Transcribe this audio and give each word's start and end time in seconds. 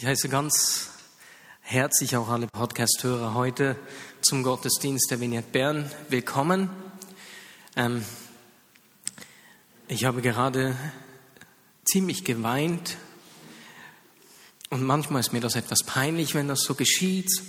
Ich 0.00 0.06
heiße 0.06 0.28
ganz 0.28 0.90
herzlich 1.60 2.16
auch 2.16 2.28
alle 2.28 2.46
Podcast-Hörer 2.46 3.34
heute 3.34 3.74
zum 4.20 4.44
Gottesdienst 4.44 5.10
der 5.10 5.18
Vignette 5.18 5.48
Bern 5.50 5.90
willkommen. 6.08 6.70
Ähm, 7.74 8.04
ich 9.88 10.04
habe 10.04 10.22
gerade 10.22 10.76
ziemlich 11.84 12.24
geweint 12.24 12.96
und 14.70 14.84
manchmal 14.84 15.18
ist 15.18 15.32
mir 15.32 15.40
das 15.40 15.56
etwas 15.56 15.82
peinlich, 15.82 16.32
wenn 16.36 16.46
das 16.46 16.60
so 16.60 16.76
geschieht. 16.76 17.42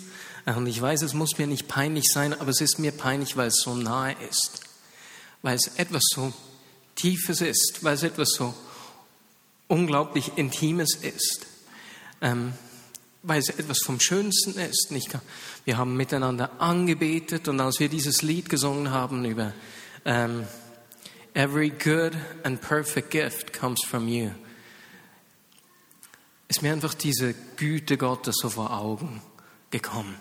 Und 0.47 0.65
ich 0.65 0.81
weiß, 0.81 1.03
es 1.03 1.13
muss 1.13 1.37
mir 1.37 1.45
nicht 1.45 1.67
peinlich 1.67 2.05
sein, 2.11 2.33
aber 2.33 2.49
es 2.49 2.61
ist 2.61 2.79
mir 2.79 2.93
peinlich, 2.93 3.37
weil 3.37 3.49
es 3.49 3.61
so 3.61 3.75
nahe 3.75 4.15
ist, 4.27 4.61
weil 5.43 5.55
es 5.55 5.67
etwas 5.75 6.01
so 6.15 6.33
Tiefes 6.95 7.41
ist, 7.41 7.83
weil 7.83 7.93
es 7.93 8.01
etwas 8.01 8.29
so 8.31 8.55
unglaublich 9.67 10.35
Intimes 10.35 10.95
ist 10.95 11.48
ähm, 12.21 12.53
weil 13.23 13.39
es 13.39 13.49
etwas 13.49 13.79
vom 13.79 13.99
Schönsten 13.99 14.57
ist. 14.59 14.91
Nicht? 14.91 15.17
Wir 15.65 15.77
haben 15.77 15.95
miteinander 15.97 16.61
angebetet 16.61 17.47
und 17.47 17.59
als 17.59 17.79
wir 17.79 17.89
dieses 17.89 18.21
Lied 18.21 18.49
gesungen 18.49 18.91
haben 18.91 19.25
über 19.25 19.53
ähm, 20.05 20.45
Every 21.33 21.69
good 21.69 22.13
and 22.43 22.59
perfect 22.59 23.11
gift 23.11 23.53
comes 23.53 23.79
from 23.87 24.07
you, 24.07 24.31
ist 26.47 26.63
mir 26.63 26.73
einfach 26.73 26.95
diese 26.95 27.35
Güte 27.55 27.97
Gottes 27.97 28.35
so 28.41 28.49
vor 28.49 28.75
Augen 28.75 29.21
gekommen. 29.69 30.15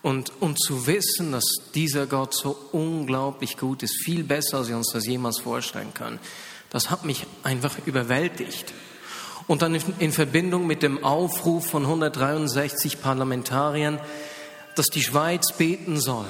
Und, 0.00 0.32
und 0.40 0.58
zu 0.58 0.86
wissen, 0.86 1.32
dass 1.32 1.44
dieser 1.74 2.06
Gott 2.06 2.34
so 2.34 2.56
unglaublich 2.72 3.58
gut 3.58 3.82
ist, 3.82 4.02
viel 4.02 4.24
besser, 4.24 4.58
als 4.58 4.68
wir 4.68 4.76
uns 4.76 4.90
das 4.92 5.06
jemals 5.06 5.38
vorstellen 5.40 5.92
können, 5.92 6.18
das 6.70 6.88
hat 6.88 7.04
mich 7.04 7.26
einfach 7.42 7.76
überwältigt. 7.86 8.72
Und 9.46 9.62
dann 9.62 9.74
in 9.98 10.12
Verbindung 10.12 10.66
mit 10.66 10.82
dem 10.82 11.02
Aufruf 11.04 11.66
von 11.66 11.82
163 11.82 13.00
Parlamentariern, 13.00 14.00
dass 14.74 14.86
die 14.86 15.02
Schweiz 15.02 15.52
beten 15.52 16.00
soll. 16.00 16.26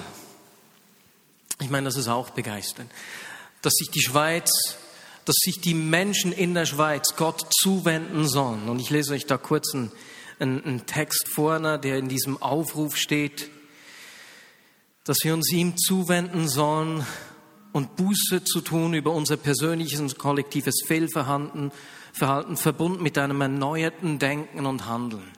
Ich 1.61 1.71
meine, 1.71 1.85
das 1.85 1.97
ist 1.97 2.09
auch 2.09 2.31
begeisternd. 2.31 2.91
Dass 3.61 3.75
sich 3.75 3.91
die 3.91 4.03
Schweiz, 4.03 4.51
dass 5.25 5.37
sich 5.37 5.61
die 5.61 5.75
Menschen 5.75 6.33
in 6.33 6.55
der 6.55 6.67
Schweiz 6.67 7.15
Gott 7.17 7.47
zuwenden 7.53 8.29
sollen. 8.29 8.69
Und 8.69 8.81
ich 8.81 8.91
lese 8.91 9.15
euch 9.15 9.27
da 9.27 9.37
kurz 9.37 9.75
einen, 9.75 9.93
einen 10.41 10.87
Text 10.87 11.29
vor, 11.29 11.61
der 11.79 11.99
in 11.99 12.09
diesem 12.09 12.43
Aufruf 12.43 12.97
steht, 12.97 13.51
dass 15.05 15.19
wir 15.23 15.35
uns 15.35 15.53
ihm 15.53 15.77
zuwenden 15.77 16.49
sollen 16.49 17.07
und 17.73 17.97
Buße 17.97 18.45
zu 18.45 18.61
tun 18.61 18.95
über 18.95 19.13
unser 19.13 19.37
persönliches 19.37 20.01
und 20.01 20.19
kollektives 20.19 20.83
Fehlverhalten 20.87 21.73
Verhalten 22.13 22.57
verbunden 22.57 23.03
mit 23.03 23.17
einem 23.19 23.41
erneuerten 23.41 24.19
Denken 24.19 24.67
und 24.67 24.87
Handeln. 24.87 25.31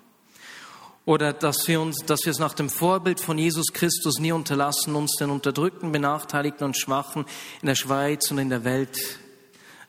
Oder 1.07 1.33
dass 1.33 1.69
wir 1.69 1.81
uns, 1.81 1.99
dass 2.07 2.25
wir 2.25 2.33
es 2.33 2.39
nach 2.39 2.55
dem 2.55 2.71
Vorbild 2.71 3.21
von 3.21 3.37
Jesus 3.37 3.73
Christus 3.73 4.19
nie 4.19 4.33
unterlassen, 4.33 4.95
uns 4.95 5.17
den 5.17 5.31
Unterdrückten, 5.31 5.93
Benachteiligten 5.93 6.65
und 6.65 6.79
Schwachen 6.79 7.27
in 7.61 7.67
der 7.67 7.75
Schweiz 7.75 8.31
und 8.31 8.39
in 8.39 8.49
der 8.49 8.65
Welt 8.65 8.99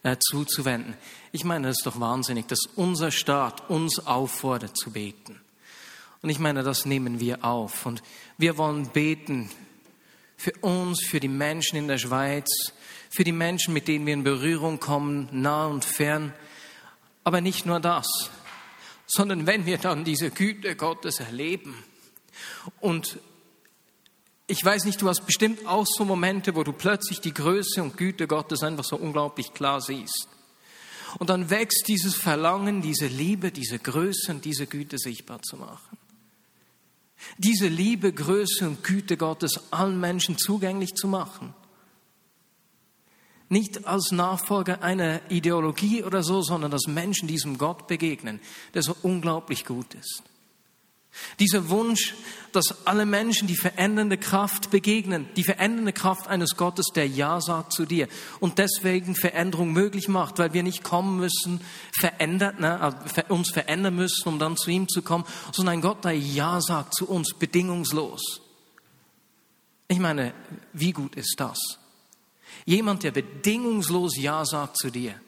äh, 0.04 0.18
zuzuwenden. 0.20 0.96
Ich 1.32 1.46
meine, 1.46 1.68
das 1.68 1.78
ist 1.78 1.86
doch 1.86 2.00
wahnsinnig, 2.00 2.48
dass 2.48 2.60
unser 2.76 3.12
Staat 3.12 3.70
uns 3.70 4.06
auffordert 4.06 4.78
zu 4.78 4.92
beten. 4.92 5.40
Und 6.22 6.30
ich 6.30 6.40
meine, 6.40 6.64
das 6.64 6.86
nehmen 6.86 7.20
wir 7.20 7.46
auf. 7.46 7.86
Und 7.86 8.04
wir 8.38 8.58
wollen 8.58 8.90
beten 8.90 9.50
für 10.36 10.54
uns, 10.62 11.04
für 11.04 11.20
die 11.20 11.30
Menschen 11.30 11.78
in 11.78 11.88
der 11.88 11.98
Schweiz, 11.98 12.48
für 13.10 13.24
die 13.24 13.32
Menschen, 13.32 13.74
mit 13.74 13.88
denen 13.88 14.06
wir 14.06 14.14
in 14.14 14.24
Berührung 14.24 14.80
kommen, 14.80 15.30
nah 15.32 15.68
und 15.68 15.86
fern, 15.86 16.34
aber 17.26 17.42
nicht 17.42 17.66
nur 17.66 17.82
das, 17.82 18.08
sondern 19.06 19.46
wenn 19.46 19.66
wir 19.66 19.78
dann 19.78 20.06
diese 20.06 20.32
Güte 20.32 20.78
Gottes 20.78 21.20
erleben 21.20 21.76
und 22.80 23.20
ich 24.48 24.64
weiß 24.64 24.86
nicht, 24.86 25.02
du 25.02 25.10
hast 25.10 25.26
bestimmt 25.26 25.66
auch 25.66 25.88
so 25.88 26.06
Momente, 26.06 26.56
wo 26.56 26.64
du 26.64 26.72
plötzlich 26.72 27.20
die 27.20 27.34
Größe 27.34 27.82
und 27.82 27.98
Güte 27.98 28.28
Gottes 28.28 28.62
einfach 28.62 28.84
so 28.84 28.96
unglaublich 28.96 29.54
klar 29.54 29.82
siehst. 29.82 30.28
Und 31.18 31.32
dann 31.32 31.50
wächst 31.50 31.88
dieses 31.88 32.14
Verlangen, 32.14 32.84
diese 32.84 33.08
Liebe, 33.08 33.52
diese 33.52 33.80
Größe 33.80 34.32
und 34.32 34.46
diese 34.46 34.68
Güte 34.68 35.00
sichtbar 35.00 35.42
zu 35.42 35.58
machen. 35.58 35.98
Diese 37.40 37.68
Liebe, 37.68 38.14
Größe 38.14 38.68
und 38.68 38.84
Güte 38.84 39.18
Gottes 39.18 39.60
allen 39.72 40.00
Menschen 40.00 40.38
zugänglich 40.38 40.94
zu 40.94 41.08
machen. 41.08 41.56
Nicht 43.48 43.86
als 43.86 44.12
Nachfolger 44.12 44.82
einer 44.82 45.22
Ideologie 45.30 46.04
oder 46.04 46.24
so, 46.24 46.42
sondern 46.42 46.72
dass 46.72 46.88
Menschen 46.88 47.28
diesem 47.28 47.58
Gott 47.58 47.88
begegnen, 47.88 48.40
der 48.74 48.82
so 48.82 48.96
unglaublich 49.04 49.66
gut 49.66 49.94
ist. 49.94 50.24
Dieser 51.40 51.70
Wunsch, 51.70 52.14
dass 52.52 52.86
alle 52.86 53.06
Menschen 53.06 53.48
die 53.48 53.56
verändernde 53.56 54.18
Kraft 54.18 54.70
begegnen, 54.70 55.28
die 55.36 55.44
verändernde 55.44 55.94
Kraft 55.94 56.28
eines 56.28 56.58
Gottes, 56.58 56.88
der 56.94 57.08
Ja 57.08 57.42
sagt 57.42 57.74
zu 57.74 57.86
dir 57.86 58.08
und 58.40 58.58
deswegen 58.58 59.16
Veränderung 59.16 59.72
möglich 59.72 60.08
macht, 60.08 60.40
weil 60.40 60.54
wir 60.54 60.64
nicht 60.64 60.84
kommen 60.84 61.18
müssen, 61.18 61.62
verändert, 61.98 62.60
ne, 62.60 62.96
äh, 63.16 63.34
uns 63.34 63.52
verändern 63.52 63.96
müssen, 63.96 64.28
um 64.28 64.40
dann 64.40 64.58
zu 64.58 64.72
ihm 64.72 64.88
zu 64.88 65.02
kommen, 65.02 65.26
sondern 65.52 65.76
ein 65.76 65.82
Gott, 65.82 66.04
der 66.04 66.18
Ja 66.18 66.60
sagt 66.62 66.96
zu 66.96 67.08
uns, 67.08 67.34
bedingungslos. 67.34 68.42
Ich 69.88 70.00
meine, 70.00 70.34
wie 70.74 70.92
gut 70.92 71.16
ist 71.16 71.36
das? 71.38 71.60
Jemand, 72.66 73.04
der 73.04 73.12
bedingungslos 73.12 74.18
Ja 74.18 74.44
sagt 74.46 74.78
zu 74.78 74.90
dir 74.90 75.20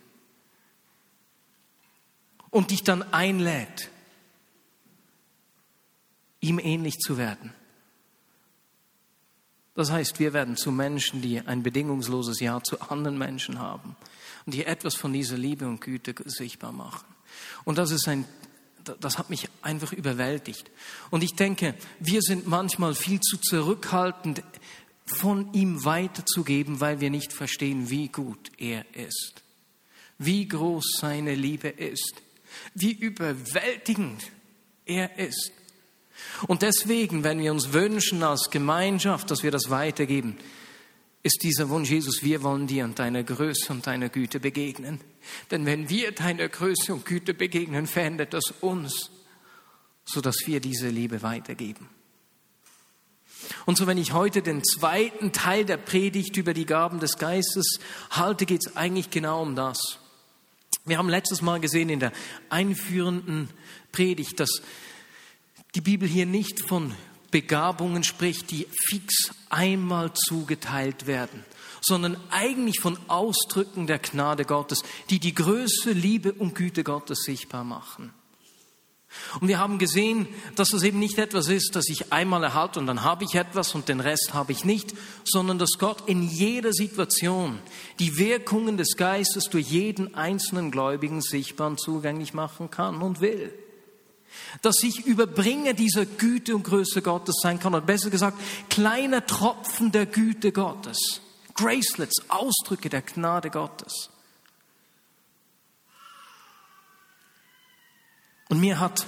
und 2.50 2.72
dich 2.72 2.84
dann 2.84 3.04
einlädt, 3.14 3.90
ihm 6.40 6.60
ähnlich 6.60 6.98
zu 6.98 7.18
werden. 7.18 7.54
Das 9.76 9.92
heißt, 9.92 10.20
wir 10.20 10.34
werden 10.34 10.58
zu 10.58 10.72
Menschen, 10.72 11.22
die 11.22 11.40
ein 11.40 11.62
bedingungsloses 11.62 12.40
Ja 12.40 12.64
zu 12.64 12.82
anderen 12.82 13.18
Menschen 13.20 13.60
haben 13.60 13.96
und 14.46 14.56
die 14.56 14.66
etwas 14.66 14.96
von 14.96 15.14
dieser 15.14 15.38
Liebe 15.38 15.68
und 15.68 15.82
Güte 15.82 16.16
sichtbar 16.26 16.72
machen. 16.72 17.06
Und 17.64 17.78
das 17.78 17.92
ist 17.92 18.08
ein, 18.08 18.26
das 19.00 19.20
hat 19.20 19.30
mich 19.30 19.50
einfach 19.62 19.94
überwältigt. 19.94 20.72
Und 21.12 21.24
ich 21.24 21.36
denke, 21.36 21.76
wir 22.00 22.24
sind 22.24 22.48
manchmal 22.48 22.96
viel 22.96 23.20
zu 23.20 23.38
zurückhaltend, 23.38 24.42
von 25.10 25.54
ihm 25.54 25.84
weiterzugeben, 25.86 26.80
weil 26.80 27.00
wir 27.00 27.10
nicht 27.10 27.34
verstehen, 27.34 27.90
wie 27.90 28.10
gut 28.10 28.52
er 28.58 28.86
ist, 28.94 29.44
wie 30.18 30.48
groß 30.48 30.98
seine 31.00 31.36
Liebe 31.36 31.70
ist, 31.70 32.16
wie 32.74 32.92
überwältigend 32.92 34.24
er 34.86 35.18
ist. 35.18 35.52
Und 36.48 36.62
deswegen, 36.62 37.24
wenn 37.24 37.40
wir 37.40 37.52
uns 37.52 37.74
wünschen 37.74 38.24
als 38.24 38.50
Gemeinschaft, 38.50 39.32
dass 39.32 39.44
wir 39.44 39.52
das 39.52 39.70
weitergeben, 39.70 40.38
ist 41.24 41.44
dieser 41.44 41.70
Wunsch, 41.70 41.90
Jesus, 41.90 42.24
wir 42.24 42.44
wollen 42.44 42.68
dir 42.68 42.86
und 42.86 43.00
deiner 43.00 43.24
Größe 43.24 43.74
und 43.74 43.86
deiner 43.86 44.10
Güte 44.10 44.40
begegnen. 44.40 45.02
Denn 45.52 45.66
wenn 45.66 45.90
wir 45.90 46.12
deiner 46.12 46.48
Größe 46.48 46.94
und 46.94 47.06
Güte 47.06 47.34
begegnen, 47.34 47.86
verändert 47.86 48.34
das 48.34 48.54
uns, 48.62 49.12
sodass 50.06 50.38
wir 50.46 50.60
diese 50.60 50.90
Liebe 50.90 51.22
weitergeben. 51.22 51.90
Und 53.66 53.78
so, 53.78 53.88
wenn 53.88 53.98
ich 53.98 54.14
heute 54.14 54.42
den 54.42 54.64
zweiten 54.64 55.32
Teil 55.32 55.66
der 55.66 55.78
Predigt 55.78 56.38
über 56.38 56.54
die 56.54 56.66
Gaben 56.66 57.00
des 57.00 57.18
Geistes 57.18 57.80
halte, 58.10 58.46
geht 58.46 58.66
es 58.66 58.76
eigentlich 58.76 59.10
genau 59.10 59.42
um 59.42 59.56
das. 59.56 60.00
Wir 60.86 60.98
haben 60.98 61.10
letztes 61.10 61.42
Mal 61.42 61.60
gesehen 61.60 61.90
in 61.90 62.00
der 62.00 62.14
einführenden 62.50 63.50
Predigt, 63.92 64.40
dass 64.40 64.62
die 65.76 65.82
Bibel 65.82 66.08
hier 66.08 66.26
nicht 66.26 66.62
von 66.62 66.94
Begabungen 67.30 68.04
spricht, 68.04 68.52
die 68.52 68.68
fix 68.88 69.32
einmal 69.50 70.14
zugeteilt 70.14 71.06
werden, 71.08 71.44
sondern 71.82 72.18
eigentlich 72.32 72.80
von 72.80 72.98
Ausdrücken 73.10 73.86
der 73.86 74.00
Gnade 74.00 74.46
Gottes, 74.46 74.82
die 75.10 75.20
die 75.20 75.36
Größe, 75.36 75.92
Liebe 75.92 76.32
und 76.34 76.56
Güte 76.56 76.84
Gottes 76.84 77.24
sichtbar 77.24 77.64
machen. 77.64 78.14
Und 79.40 79.48
wir 79.48 79.60
haben 79.60 79.78
gesehen, 79.78 80.28
dass 80.56 80.70
das 80.70 80.84
eben 80.84 81.00
nicht 81.00 81.18
etwas 81.18 81.48
ist, 81.48 81.76
das 81.76 81.88
ich 81.90 82.12
einmal 82.12 82.44
erhalte 82.44 82.80
und 82.80 82.88
dann 82.88 83.04
habe 83.04 83.24
ich 83.24 83.36
etwas 83.36 83.74
und 83.74 83.88
den 83.88 84.00
Rest 84.00 84.34
habe 84.34 84.52
ich 84.52 84.66
nicht, 84.66 84.94
sondern 85.24 85.58
dass 85.58 85.78
Gott 85.80 86.04
in 86.08 86.24
jeder 86.24 86.74
Situation 86.74 87.60
die 88.00 88.18
Wirkungen 88.18 88.78
des 88.78 88.96
Geistes 88.98 89.46
durch 89.46 89.68
jeden 89.68 90.14
einzelnen 90.16 90.72
Gläubigen 90.72 91.22
sichtbar 91.22 91.68
und 91.68 91.80
zugänglich 91.80 92.34
machen 92.34 92.70
kann 92.70 93.02
und 93.02 93.22
will. 93.22 93.54
Dass 94.62 94.84
ich 94.84 95.06
Überbringer 95.06 95.74
dieser 95.74 96.06
Güte 96.06 96.56
und 96.56 96.64
Größe 96.64 97.02
Gottes 97.02 97.38
sein 97.42 97.60
kann, 97.60 97.74
oder 97.74 97.86
besser 97.86 98.10
gesagt, 98.10 98.38
kleiner 98.70 99.26
Tropfen 99.26 99.92
der 99.92 100.06
Güte 100.06 100.52
Gottes. 100.52 101.22
Gracelets, 101.56 102.30
Ausdrücke 102.30 102.90
der 102.90 103.02
Gnade 103.02 103.50
Gottes. 103.50 104.10
Und 108.50 108.60
mir 108.60 108.80
hat 108.80 109.06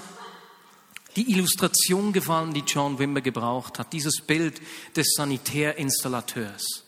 die 1.15 1.31
Illustration 1.31 2.13
gefallen, 2.13 2.53
die 2.53 2.63
John 2.65 2.99
Wimber 2.99 3.21
gebraucht 3.21 3.79
hat, 3.79 3.93
dieses 3.93 4.21
Bild 4.21 4.61
des 4.95 5.13
Sanitärinstallateurs, 5.15 6.85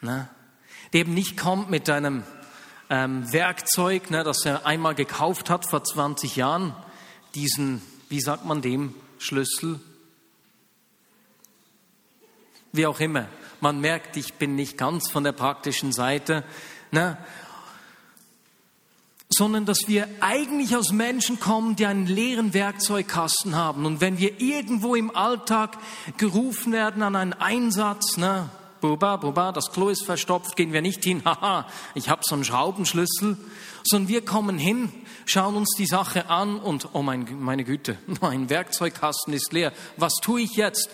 ne? 0.00 0.28
der 0.92 1.00
eben 1.00 1.14
nicht 1.14 1.36
kommt 1.36 1.70
mit 1.70 1.88
einem 1.88 2.24
ähm, 2.90 3.32
Werkzeug, 3.32 4.10
ne, 4.10 4.24
das 4.24 4.44
er 4.44 4.66
einmal 4.66 4.94
gekauft 4.94 5.50
hat 5.50 5.68
vor 5.68 5.82
20 5.82 6.36
Jahren, 6.36 6.74
diesen, 7.34 7.82
wie 8.08 8.20
sagt 8.20 8.44
man 8.44 8.62
dem, 8.62 8.94
Schlüssel? 9.18 9.80
Wie 12.72 12.86
auch 12.86 13.00
immer. 13.00 13.26
Man 13.60 13.80
merkt, 13.80 14.16
ich 14.16 14.34
bin 14.34 14.54
nicht 14.54 14.76
ganz 14.76 15.10
von 15.10 15.24
der 15.24 15.32
praktischen 15.32 15.92
Seite. 15.92 16.44
Ne? 16.90 17.16
Sondern 19.36 19.66
dass 19.66 19.80
wir 19.86 20.08
eigentlich 20.20 20.74
aus 20.76 20.92
Menschen 20.92 21.38
kommen, 21.38 21.76
die 21.76 21.84
einen 21.84 22.06
leeren 22.06 22.54
Werkzeugkasten 22.54 23.54
haben. 23.54 23.84
Und 23.84 24.00
wenn 24.00 24.18
wir 24.18 24.40
irgendwo 24.40 24.94
im 24.94 25.14
Alltag 25.14 25.76
gerufen 26.16 26.72
werden 26.72 27.02
an 27.02 27.14
einen 27.14 27.34
Einsatz, 27.34 28.16
ne, 28.16 28.48
Buba, 28.80 29.16
Buba, 29.16 29.52
das 29.52 29.72
Klo 29.72 29.90
ist 29.90 30.04
verstopft, 30.04 30.56
gehen 30.56 30.72
wir 30.72 30.80
nicht 30.80 31.04
hin, 31.04 31.22
haha, 31.24 31.66
ich 31.94 32.08
habe 32.08 32.22
so 32.24 32.34
einen 32.34 32.44
Schraubenschlüssel, 32.44 33.36
sondern 33.84 34.08
wir 34.08 34.24
kommen 34.24 34.56
hin, 34.56 34.90
schauen 35.26 35.54
uns 35.54 35.74
die 35.76 35.86
Sache 35.86 36.30
an 36.30 36.58
und, 36.58 36.88
oh 36.94 37.02
mein, 37.02 37.26
meine 37.38 37.64
Güte, 37.64 37.98
mein 38.22 38.48
Werkzeugkasten 38.48 39.34
ist 39.34 39.52
leer. 39.52 39.74
Was 39.98 40.14
tue 40.14 40.40
ich 40.40 40.56
jetzt? 40.56 40.88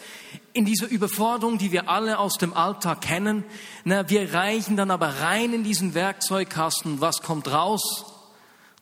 In 0.52 0.64
dieser 0.64 0.88
Überforderung, 0.88 1.58
die 1.58 1.70
wir 1.70 1.88
alle 1.88 2.18
aus 2.18 2.38
dem 2.38 2.54
Alltag 2.54 3.02
kennen, 3.02 3.44
na, 3.84 4.10
wir 4.10 4.34
reichen 4.34 4.76
dann 4.76 4.90
aber 4.90 5.20
rein 5.20 5.52
in 5.52 5.62
diesen 5.62 5.94
Werkzeugkasten. 5.94 7.00
Was 7.00 7.22
kommt 7.22 7.50
raus? 7.50 8.11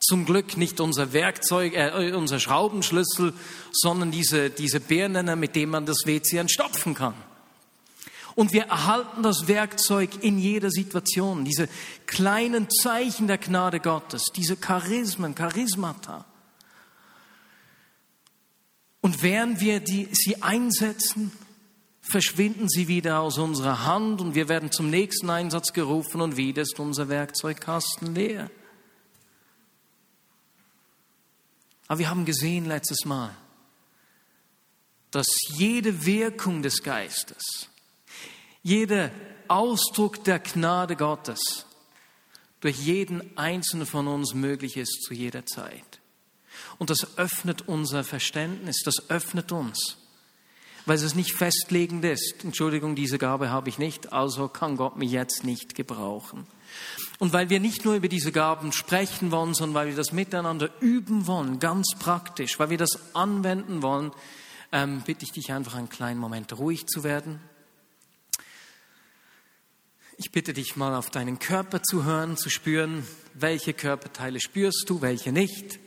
Zum 0.01 0.25
Glück 0.25 0.57
nicht 0.57 0.81
unser 0.81 1.13
Werkzeug, 1.13 1.75
äh, 1.75 2.13
unser 2.13 2.41
Schraubenschlüssel, 2.41 3.35
sondern 3.73 4.11
diese, 4.11 4.51
diese 4.51 4.81
Birnen, 4.81 5.39
mit 5.39 5.55
dem 5.55 5.71
man 5.71 5.87
das 5.87 6.07
WC 6.07 6.39
entstopfen 6.39 6.95
kann. 6.95 7.15
Und 8.35 8.53
wir 8.53 8.65
erhalten 8.65 9.23
das 9.23 9.49
Werkzeug 9.49 10.23
in 10.23 10.39
jeder 10.39 10.71
Situation, 10.71 11.45
diese 11.45 11.69
kleinen 12.07 12.71
Zeichen 12.71 13.27
der 13.27 13.39
Gnade 13.39 13.81
Gottes, 13.81 14.27
diese 14.35 14.57
Charismen, 14.57 15.35
Charismata. 15.35 16.25
Und 19.01 19.23
während 19.23 19.61
wir 19.61 19.81
die, 19.81 20.09
sie 20.13 20.43
einsetzen, 20.43 21.33
verschwinden 22.01 22.69
sie 22.69 22.89
wieder 22.89 23.21
aus 23.21 23.39
unserer 23.39 23.85
Hand 23.85 24.21
und 24.21 24.35
wir 24.35 24.49
werden 24.49 24.71
zum 24.71 24.91
nächsten 24.91 25.31
Einsatz 25.31 25.73
gerufen 25.73 26.21
und 26.21 26.37
wieder 26.37 26.63
ist 26.63 26.79
unser 26.79 27.09
Werkzeugkasten 27.09 28.15
leer. 28.15 28.51
Aber 31.91 31.99
wir 31.99 32.09
haben 32.09 32.25
gesehen 32.25 32.67
letztes 32.67 33.05
Mal, 33.05 33.35
dass 35.11 35.27
jede 35.57 36.07
Wirkung 36.07 36.63
des 36.63 36.85
Geistes, 36.85 37.69
jeder 38.63 39.11
Ausdruck 39.49 40.23
der 40.23 40.39
Gnade 40.39 40.95
Gottes 40.95 41.67
durch 42.61 42.79
jeden 42.79 43.37
einzelnen 43.37 43.87
von 43.87 44.07
uns 44.07 44.35
möglich 44.35 44.77
ist 44.77 45.03
zu 45.03 45.15
jeder 45.15 45.47
Zeit. 45.47 45.99
Und 46.79 46.91
das 46.91 47.19
öffnet 47.19 47.67
unser 47.67 48.05
Verständnis, 48.05 48.83
das 48.85 49.11
öffnet 49.11 49.51
uns, 49.51 49.97
weil 50.87 50.95
es 50.95 51.17
nicht 51.17 51.33
festlegend 51.33 52.05
ist. 52.05 52.45
Entschuldigung, 52.45 52.95
diese 52.95 53.19
Gabe 53.19 53.51
habe 53.51 53.69
ich 53.69 53.79
nicht, 53.79 54.13
also 54.13 54.47
kann 54.47 54.77
Gott 54.77 54.97
mich 54.97 55.11
jetzt 55.11 55.43
nicht 55.43 55.75
gebrauchen. 55.75 56.47
Und 57.21 57.35
weil 57.35 57.51
wir 57.51 57.61
nicht 57.61 57.85
nur 57.85 57.97
über 57.97 58.09
diese 58.09 58.33
Gaben 58.33 58.73
sprechen 58.73 59.31
wollen, 59.31 59.53
sondern 59.53 59.75
weil 59.75 59.89
wir 59.89 59.95
das 59.95 60.11
miteinander 60.11 60.71
üben 60.81 61.27
wollen, 61.27 61.59
ganz 61.59 61.89
praktisch, 61.99 62.59
weil 62.59 62.71
wir 62.71 62.79
das 62.79 63.15
anwenden 63.15 63.83
wollen, 63.83 64.11
ähm, 64.73 65.03
bitte 65.05 65.27
ich 65.27 65.33
dich 65.33 65.53
einfach 65.53 65.75
einen 65.75 65.91
kleinen 65.91 66.19
Moment 66.19 66.57
ruhig 66.57 66.87
zu 66.87 67.05
werden. 67.05 67.39
Ich 70.17 70.33
bitte 70.33 70.55
dich 70.55 70.77
mal 70.77 70.95
auf 70.95 71.11
deinen 71.11 71.39
Körper 71.39 71.83
zu 71.83 72.05
hören, 72.05 72.39
zu 72.39 72.49
spüren, 72.49 73.07
welche 73.35 73.75
Körperteile 73.75 74.41
spürst 74.41 74.85
du, 74.87 75.03
welche 75.03 75.31
nicht. 75.31 75.79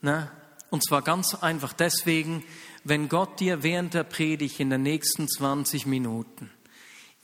Na? 0.00 0.30
Und 0.70 0.84
zwar 0.86 1.02
ganz 1.02 1.34
einfach 1.34 1.72
deswegen, 1.72 2.44
wenn 2.84 3.08
Gott 3.08 3.40
dir 3.40 3.64
während 3.64 3.94
der 3.94 4.04
Predigt 4.04 4.60
in 4.60 4.70
den 4.70 4.82
nächsten 4.82 5.26
20 5.26 5.86
Minuten 5.86 6.52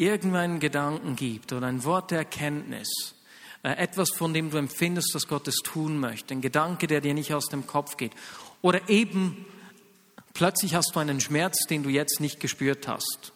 irgendeinen 0.00 0.60
Gedanken 0.60 1.14
gibt 1.14 1.52
oder 1.52 1.66
ein 1.66 1.84
Wort 1.84 2.10
der 2.10 2.18
Erkenntnis, 2.18 3.14
äh, 3.62 3.72
etwas, 3.72 4.10
von 4.10 4.32
dem 4.32 4.50
du 4.50 4.56
empfindest, 4.56 5.14
dass 5.14 5.28
Gott 5.28 5.46
es 5.46 5.56
tun 5.56 5.98
möchte, 5.98 6.34
ein 6.34 6.40
Gedanke, 6.40 6.86
der 6.86 7.00
dir 7.00 7.14
nicht 7.14 7.34
aus 7.34 7.46
dem 7.46 7.66
Kopf 7.66 7.96
geht, 7.96 8.12
oder 8.62 8.88
eben 8.88 9.44
plötzlich 10.32 10.74
hast 10.74 10.94
du 10.94 11.00
einen 11.00 11.20
Schmerz, 11.20 11.66
den 11.66 11.82
du 11.82 11.90
jetzt 11.90 12.20
nicht 12.20 12.40
gespürt 12.40 12.88
hast 12.88 13.32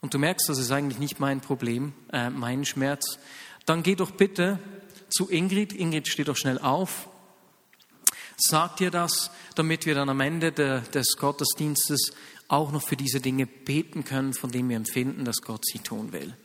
und 0.00 0.12
du 0.12 0.18
merkst, 0.18 0.48
das 0.48 0.58
ist 0.58 0.72
eigentlich 0.72 0.98
nicht 0.98 1.20
mein 1.20 1.40
Problem, 1.40 1.92
äh, 2.12 2.30
mein 2.30 2.64
Schmerz, 2.64 3.18
dann 3.64 3.84
geh 3.84 3.94
doch 3.94 4.10
bitte 4.10 4.58
zu 5.08 5.30
Ingrid. 5.30 5.72
Ingrid, 5.72 6.08
steh 6.08 6.24
doch 6.24 6.36
schnell 6.36 6.58
auf. 6.58 7.08
Sag 8.36 8.78
dir 8.78 8.90
das, 8.90 9.30
damit 9.54 9.86
wir 9.86 9.94
dann 9.94 10.08
am 10.08 10.20
Ende 10.20 10.50
de, 10.50 10.80
des 10.92 11.16
Gottesdienstes 11.16 12.12
auch 12.52 12.70
noch 12.70 12.86
für 12.86 12.96
diese 12.96 13.20
Dinge 13.20 13.46
beten 13.46 14.04
können, 14.04 14.34
von 14.34 14.50
denen 14.50 14.68
wir 14.68 14.76
empfinden, 14.76 15.24
dass 15.24 15.40
Gott 15.40 15.64
sie 15.64 15.78
tun 15.78 16.12
will. 16.12 16.36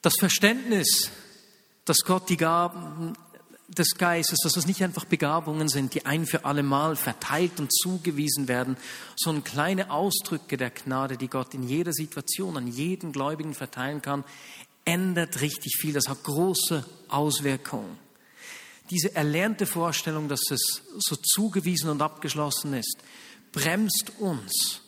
Das 0.00 0.14
Verständnis, 0.20 1.10
dass 1.84 1.98
Gott 2.04 2.28
die 2.28 2.36
Gaben 2.36 3.14
des 3.66 3.96
Geistes, 3.98 4.38
dass 4.44 4.52
das 4.52 4.68
nicht 4.68 4.80
einfach 4.80 5.04
Begabungen 5.06 5.68
sind, 5.68 5.94
die 5.94 6.06
ein 6.06 6.24
für 6.24 6.44
alle 6.44 6.62
Mal 6.62 6.94
verteilt 6.94 7.58
und 7.58 7.74
zugewiesen 7.74 8.46
werden, 8.46 8.76
sondern 9.16 9.42
kleine 9.42 9.90
Ausdrücke 9.90 10.56
der 10.56 10.70
Gnade, 10.70 11.16
die 11.16 11.26
Gott 11.26 11.52
in 11.52 11.64
jeder 11.64 11.92
Situation 11.92 12.56
an 12.56 12.68
jeden 12.68 13.10
Gläubigen 13.10 13.54
verteilen 13.54 14.02
kann, 14.02 14.22
ändert 14.84 15.40
richtig 15.40 15.78
viel. 15.80 15.92
Das 15.92 16.08
hat 16.08 16.22
große 16.22 16.86
Auswirkungen. 17.08 18.05
Diese 18.90 19.14
erlernte 19.14 19.66
Vorstellung, 19.66 20.28
dass 20.28 20.50
es 20.50 20.82
so 20.98 21.16
zugewiesen 21.16 21.90
und 21.90 22.02
abgeschlossen 22.02 22.74
ist, 22.74 22.98
bremst 23.52 24.12
uns. 24.18 24.80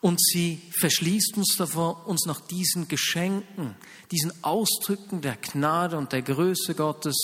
Und 0.00 0.20
sie 0.22 0.62
verschließt 0.78 1.36
uns 1.36 1.56
davor, 1.56 2.06
uns 2.06 2.26
nach 2.26 2.40
diesen 2.40 2.86
Geschenken, 2.86 3.74
diesen 4.12 4.32
Ausdrücken 4.44 5.20
der 5.20 5.36
Gnade 5.36 5.96
und 5.96 6.12
der 6.12 6.22
Größe 6.22 6.74
Gottes 6.74 7.16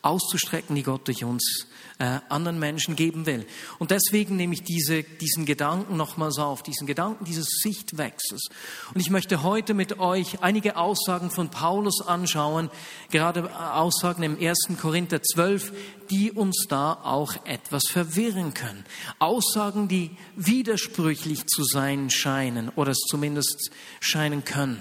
auszustrecken, 0.00 0.76
die 0.76 0.84
Gott 0.84 1.06
durch 1.08 1.24
uns 1.24 1.66
äh, 2.00 2.20
anderen 2.30 2.58
Menschen 2.58 2.96
geben 2.96 3.26
will. 3.26 3.46
Und 3.78 3.90
deswegen 3.90 4.36
nehme 4.36 4.54
ich 4.54 4.62
diese, 4.62 5.02
diesen 5.02 5.44
Gedanken 5.44 5.98
nochmals 5.98 6.38
auf, 6.38 6.62
diesen 6.62 6.86
Gedanken 6.86 7.26
dieses 7.26 7.60
Sichtwechsels. 7.62 8.48
Und 8.94 9.00
ich 9.00 9.10
möchte 9.10 9.42
heute 9.42 9.74
mit 9.74 9.98
euch 9.98 10.42
einige 10.42 10.76
Aussagen 10.76 11.30
von 11.30 11.50
Paulus 11.50 12.00
anschauen, 12.00 12.70
gerade 13.10 13.54
Aussagen 13.74 14.22
im 14.22 14.38
1. 14.40 14.78
Korinther 14.80 15.22
12, 15.22 15.72
die 16.08 16.32
uns 16.32 16.64
da 16.68 16.94
auch 16.94 17.34
etwas 17.44 17.84
verwirren 17.86 18.54
können. 18.54 18.84
Aussagen, 19.18 19.86
die 19.86 20.10
widersprüchlich 20.36 21.46
zu 21.46 21.64
sein 21.64 22.08
scheinen 22.08 22.70
oder 22.70 22.92
es 22.92 23.00
zumindest 23.08 23.70
scheinen 24.00 24.44
können. 24.44 24.80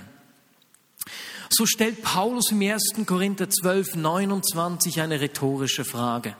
So 1.49 1.65
stellt 1.65 2.01
Paulus 2.01 2.51
im 2.51 2.61
1. 2.61 2.93
Korinther 3.05 3.49
12, 3.49 3.95
29 3.95 5.01
eine 5.01 5.19
rhetorische 5.19 5.83
Frage. 5.83 6.37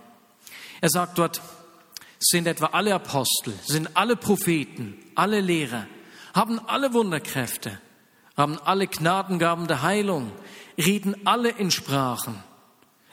Er 0.82 0.90
sagt 0.90 1.18
dort, 1.18 1.42
sind 2.20 2.48
etwa 2.48 2.68
alle 2.68 2.94
Apostel, 2.94 3.54
sind 3.66 3.96
alle 3.96 4.16
Propheten, 4.16 4.98
alle 5.16 5.42
Lehrer, 5.42 5.88
haben 6.34 6.60
alle 6.68 6.94
Wunderkräfte, 6.94 7.80
haben 8.36 8.60
alle 8.60 8.88
Gnadengaben 8.88 9.68
der 9.68 9.82
Heilung, 9.82 10.32
reden 10.78 11.16
alle 11.26 11.50
in 11.50 11.72
Sprachen, 11.72 12.44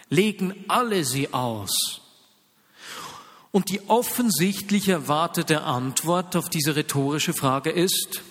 legen 0.09 0.65
alle 0.69 1.05
sie 1.05 1.33
aus. 1.33 2.01
Und 3.53 3.71
die 3.71 3.89
offensichtlich 3.89 4.89
erwartete 4.89 5.63
Antwort 5.63 6.37
auf 6.37 6.49
diese 6.49 6.77
rhetorische 6.77 7.33
Frage 7.33 7.71
ist, 7.71 8.23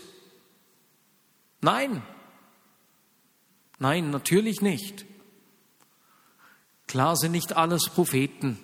nein, 1.61 2.03
nein, 3.79 4.11
natürlich 4.11 4.61
nicht. 4.61 5.05
Klar 6.87 7.15
sind 7.15 7.31
nicht 7.31 7.57
alles 7.57 7.89
Propheten, 7.89 8.59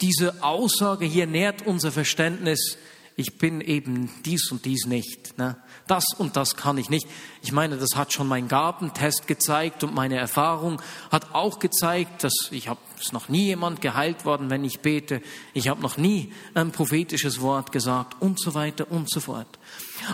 diese 0.00 0.42
Aussage 0.42 1.04
hier 1.04 1.26
nährt 1.26 1.66
unser 1.66 1.92
Verständnis, 1.92 2.78
ich 3.18 3.36
bin 3.36 3.60
eben 3.60 4.08
dies 4.24 4.52
und 4.52 4.64
dies 4.64 4.86
nicht. 4.86 5.36
Ne? 5.38 5.56
Das 5.88 6.04
und 6.16 6.36
das 6.36 6.54
kann 6.54 6.78
ich 6.78 6.88
nicht. 6.88 7.08
Ich 7.42 7.50
meine, 7.50 7.76
das 7.76 7.96
hat 7.96 8.12
schon 8.12 8.28
mein 8.28 8.46
Gabentest 8.46 9.26
gezeigt 9.26 9.82
und 9.82 9.92
meine 9.92 10.16
Erfahrung 10.16 10.80
hat 11.10 11.34
auch 11.34 11.58
gezeigt, 11.58 12.22
dass 12.22 12.32
ich 12.52 12.68
habe 12.68 12.78
noch 13.10 13.28
nie 13.28 13.46
jemand 13.46 13.80
geheilt 13.80 14.24
worden, 14.24 14.50
wenn 14.50 14.62
ich 14.62 14.80
bete. 14.80 15.20
Ich 15.52 15.68
habe 15.68 15.80
noch 15.80 15.96
nie 15.96 16.32
ein 16.54 16.70
prophetisches 16.70 17.40
Wort 17.40 17.72
gesagt 17.72 18.14
und 18.20 18.38
so 18.40 18.54
weiter 18.54 18.88
und 18.88 19.10
so 19.10 19.18
fort. 19.18 19.57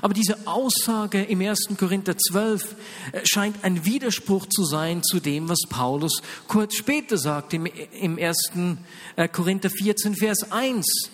Aber 0.02 0.14
diese 0.14 0.46
Aussage 0.46 1.22
im 1.22 1.40
1. 1.40 1.68
Korinther 1.78 2.16
12 2.16 2.74
äh, 3.12 3.20
scheint 3.24 3.64
ein 3.64 3.84
Widerspruch 3.84 4.46
zu 4.46 4.64
sein 4.64 5.02
zu 5.02 5.20
dem, 5.20 5.48
was 5.48 5.60
Paulus 5.68 6.22
kurz 6.48 6.74
später 6.74 7.18
sagt 7.18 7.54
im, 7.54 7.66
im 7.66 8.18
1. 8.18 8.52
Äh, 9.16 9.28
Korinther 9.28 9.70
14, 9.70 10.14
Vers 10.14 10.50
1. 10.50 11.10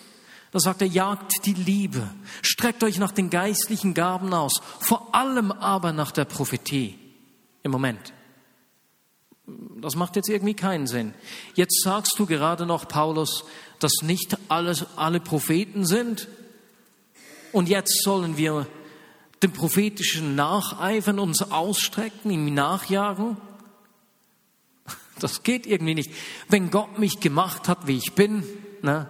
Da 0.53 0.59
sagt 0.59 0.83
er, 0.83 0.89
jagt 0.89 1.47
die 1.47 1.55
Liebe, 1.55 2.11
streckt 2.43 2.83
euch 2.83 2.99
nach 2.99 3.13
den 3.13 3.31
geistlichen 3.31 3.95
Gaben 3.95 4.35
aus, 4.35 4.61
vor 4.81 5.15
allem 5.15 5.53
aber 5.53 5.93
nach 5.93 6.11
der 6.11 6.25
Prophetie. 6.25 6.99
Im 7.63 7.71
Moment. 7.71 8.13
Das 9.81 9.97
macht 9.97 10.17
jetzt 10.17 10.29
irgendwie 10.29 10.55
keinen 10.55 10.87
Sinn. 10.87 11.15
Jetzt 11.55 11.83
sagst 11.83 12.15
du 12.19 12.27
gerade 12.27 12.67
noch, 12.67 12.89
Paulus, 12.89 13.45
dass 13.79 13.93
nicht 14.03 14.37
alles, 14.49 14.87
alle 14.97 15.21
Propheten 15.21 15.85
sind. 15.87 16.29
Und 17.53 17.69
jetzt 17.69 18.03
sollen 18.03 18.37
wir 18.37 18.67
dem 19.43 19.53
prophetischen 19.53 20.35
Nacheifern 20.35 21.19
uns 21.19 21.43
ausstrecken, 21.51 22.31
ihm 22.31 22.53
nachjagen. 22.55 23.37
Das 25.19 25.43
geht 25.43 25.67
irgendwie 25.67 25.95
nicht. 25.95 26.13
Wenn 26.49 26.71
Gott 26.71 26.99
mich 26.99 27.21
gemacht 27.21 27.69
hat, 27.69 27.87
wie 27.87 27.97
ich 27.97 28.15
bin, 28.15 28.45
ne, 28.83 29.07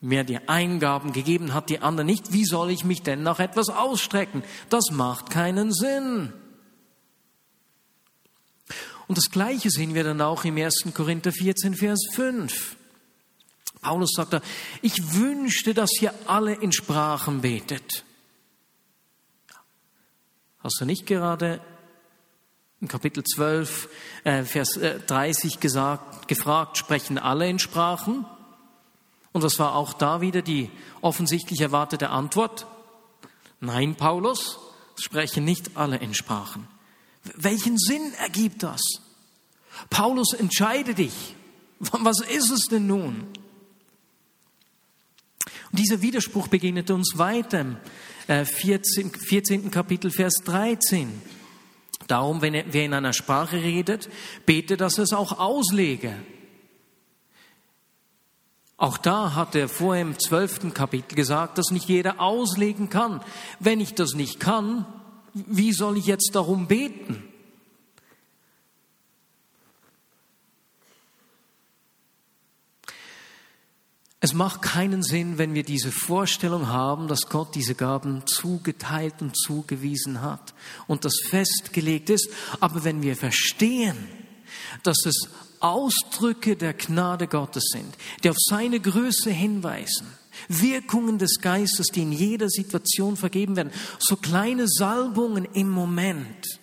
mir 0.00 0.24
die 0.24 0.48
Eingaben 0.48 1.12
gegeben 1.12 1.54
hat, 1.54 1.70
die 1.70 1.80
anderen 1.80 2.06
nicht, 2.06 2.32
wie 2.32 2.44
soll 2.44 2.70
ich 2.70 2.84
mich 2.84 3.02
denn 3.02 3.22
nach 3.22 3.40
etwas 3.40 3.68
ausstrecken? 3.68 4.42
Das 4.70 4.90
macht 4.92 5.30
keinen 5.30 5.72
Sinn. 5.72 6.32
Und 9.08 9.16
das 9.16 9.30
Gleiche 9.30 9.70
sehen 9.70 9.94
wir 9.94 10.04
dann 10.04 10.20
auch 10.20 10.44
im 10.44 10.56
1. 10.56 10.84
Korinther 10.94 11.32
14, 11.32 11.74
Vers 11.74 12.00
5. 12.12 12.76
Paulus 13.80 14.12
sagt 14.14 14.32
da, 14.32 14.40
ich 14.82 15.14
wünschte, 15.14 15.74
dass 15.74 15.90
ihr 16.00 16.12
alle 16.26 16.54
in 16.54 16.72
Sprachen 16.72 17.40
betet. 17.42 18.04
Hast 20.60 20.80
du 20.80 20.84
nicht 20.84 21.06
gerade 21.06 21.60
im 22.80 22.88
Kapitel 22.88 23.24
12, 23.24 23.88
äh, 24.24 24.44
Vers 24.44 24.78
30 25.06 25.54
äh, 25.54 25.58
gesagt, 25.58 26.28
gefragt, 26.28 26.78
sprechen 26.78 27.18
alle 27.18 27.48
in 27.48 27.58
Sprachen? 27.58 28.26
Und 29.32 29.44
das 29.44 29.58
war 29.58 29.74
auch 29.74 29.92
da 29.92 30.20
wieder 30.20 30.42
die 30.42 30.70
offensichtlich 31.00 31.60
erwartete 31.60 32.10
Antwort. 32.10 32.66
Nein, 33.60 33.94
Paulus, 33.94 34.58
sprechen 34.96 35.44
nicht 35.44 35.76
alle 35.76 35.96
in 35.96 36.14
Sprachen. 36.14 36.66
Welchen 37.34 37.78
Sinn 37.78 38.14
ergibt 38.18 38.62
das? 38.62 38.80
Paulus, 39.90 40.32
entscheide 40.32 40.94
dich. 40.94 41.34
Was 41.78 42.20
ist 42.20 42.50
es 42.50 42.66
denn 42.70 42.86
nun? 42.86 43.28
Und 45.70 45.78
dieser 45.78 46.02
Widerspruch 46.02 46.48
begegnet 46.48 46.90
uns 46.90 47.18
weiter 47.18 47.60
im 47.60 47.76
14, 48.46 49.12
äh, 49.12 49.18
14. 49.18 49.70
Kapitel, 49.70 50.10
Vers 50.10 50.42
13. 50.44 51.22
Darum, 52.06 52.40
wenn 52.40 52.54
wer 52.72 52.84
in 52.84 52.94
einer 52.94 53.12
Sprache 53.12 53.62
redet, 53.62 54.08
bete, 54.46 54.76
dass 54.76 54.98
er 54.98 55.04
es 55.04 55.12
auch 55.12 55.38
auslege. 55.38 56.14
Auch 58.78 58.96
da 58.96 59.34
hat 59.34 59.54
er 59.56 59.68
vorher 59.68 60.02
im 60.02 60.18
zwölften 60.18 60.72
Kapitel 60.72 61.16
gesagt, 61.16 61.58
dass 61.58 61.70
nicht 61.70 61.88
jeder 61.88 62.20
auslegen 62.20 62.88
kann. 62.88 63.20
Wenn 63.58 63.80
ich 63.80 63.94
das 63.94 64.14
nicht 64.14 64.38
kann, 64.38 64.86
wie 65.34 65.72
soll 65.72 65.98
ich 65.98 66.06
jetzt 66.06 66.30
darum 66.34 66.68
beten? 66.68 67.27
Es 74.20 74.34
macht 74.34 74.62
keinen 74.62 75.04
Sinn, 75.04 75.38
wenn 75.38 75.54
wir 75.54 75.62
diese 75.62 75.92
Vorstellung 75.92 76.66
haben, 76.66 77.06
dass 77.06 77.28
Gott 77.28 77.54
diese 77.54 77.76
Gaben 77.76 78.26
zugeteilt 78.26 79.14
und 79.20 79.36
zugewiesen 79.36 80.22
hat 80.22 80.54
und 80.88 81.04
das 81.04 81.14
festgelegt 81.28 82.10
ist. 82.10 82.28
Aber 82.58 82.82
wenn 82.82 83.02
wir 83.02 83.14
verstehen, 83.14 83.96
dass 84.82 85.06
es 85.06 85.28
Ausdrücke 85.60 86.56
der 86.56 86.74
Gnade 86.74 87.28
Gottes 87.28 87.64
sind, 87.72 87.94
die 88.22 88.30
auf 88.30 88.36
seine 88.38 88.80
Größe 88.80 89.30
hinweisen, 89.30 90.06
Wirkungen 90.48 91.18
des 91.18 91.40
Geistes, 91.40 91.88
die 91.88 92.02
in 92.02 92.12
jeder 92.12 92.48
Situation 92.48 93.16
vergeben 93.16 93.54
werden, 93.54 93.72
so 93.98 94.16
kleine 94.16 94.66
Salbungen 94.66 95.44
im 95.44 95.70
Moment, 95.70 96.58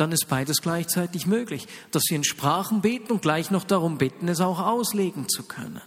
dann 0.00 0.12
ist 0.12 0.28
beides 0.28 0.62
gleichzeitig 0.62 1.26
möglich, 1.26 1.66
dass 1.90 2.04
wir 2.08 2.16
in 2.16 2.24
Sprachen 2.24 2.80
beten 2.80 3.12
und 3.12 3.22
gleich 3.22 3.50
noch 3.50 3.64
darum 3.64 3.98
bitten, 3.98 4.28
es 4.28 4.40
auch 4.40 4.58
auslegen 4.58 5.28
zu 5.28 5.42
können. 5.42 5.82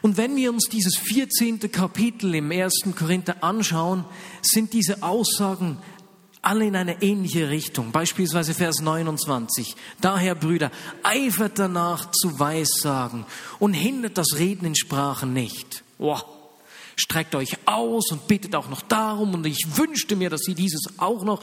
Und 0.00 0.16
wenn 0.16 0.36
wir 0.36 0.50
uns 0.50 0.68
dieses 0.68 0.96
14. 0.96 1.72
Kapitel 1.72 2.34
im 2.34 2.50
1. 2.50 2.94
Korinther 2.96 3.42
anschauen, 3.42 4.04
sind 4.42 4.72
diese 4.74 5.02
Aussagen 5.02 5.78
alle 6.42 6.66
in 6.66 6.76
eine 6.76 7.02
ähnliche 7.02 7.48
Richtung. 7.48 7.90
Beispielsweise 7.90 8.52
Vers 8.52 8.80
29. 8.80 9.74
Daher, 10.00 10.34
Brüder, 10.34 10.70
eifert 11.02 11.58
danach 11.58 12.10
zu 12.10 12.38
Weissagen 12.38 13.24
und 13.58 13.72
hindert 13.72 14.18
das 14.18 14.36
Reden 14.36 14.66
in 14.66 14.76
Sprachen 14.76 15.32
nicht. 15.32 15.82
Wow. 15.98 16.24
Streckt 16.96 17.34
euch 17.34 17.56
aus 17.64 18.12
und 18.12 18.28
bittet 18.28 18.54
auch 18.54 18.68
noch 18.68 18.82
darum 18.82 19.34
und 19.34 19.46
ich 19.46 19.64
wünschte 19.76 20.16
mir, 20.16 20.30
dass 20.30 20.46
ihr 20.46 20.54
dieses 20.54 20.98
auch 20.98 21.24
noch 21.24 21.42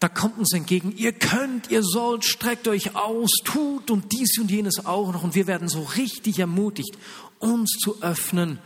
da 0.00 0.08
kommt 0.08 0.38
uns 0.38 0.54
entgegen, 0.54 0.94
ihr 0.96 1.12
könnt, 1.12 1.70
ihr 1.70 1.82
sollt, 1.82 2.24
streckt 2.24 2.66
euch 2.68 2.96
aus, 2.96 3.30
tut 3.44 3.90
und 3.90 4.12
dies 4.12 4.38
und 4.38 4.50
jenes 4.50 4.86
auch 4.86 5.12
noch. 5.12 5.22
Und 5.22 5.34
wir 5.34 5.46
werden 5.46 5.68
so 5.68 5.82
richtig 5.82 6.38
ermutigt, 6.38 6.96
uns 7.38 7.76
zu 7.78 8.02
öffnen 8.02 8.58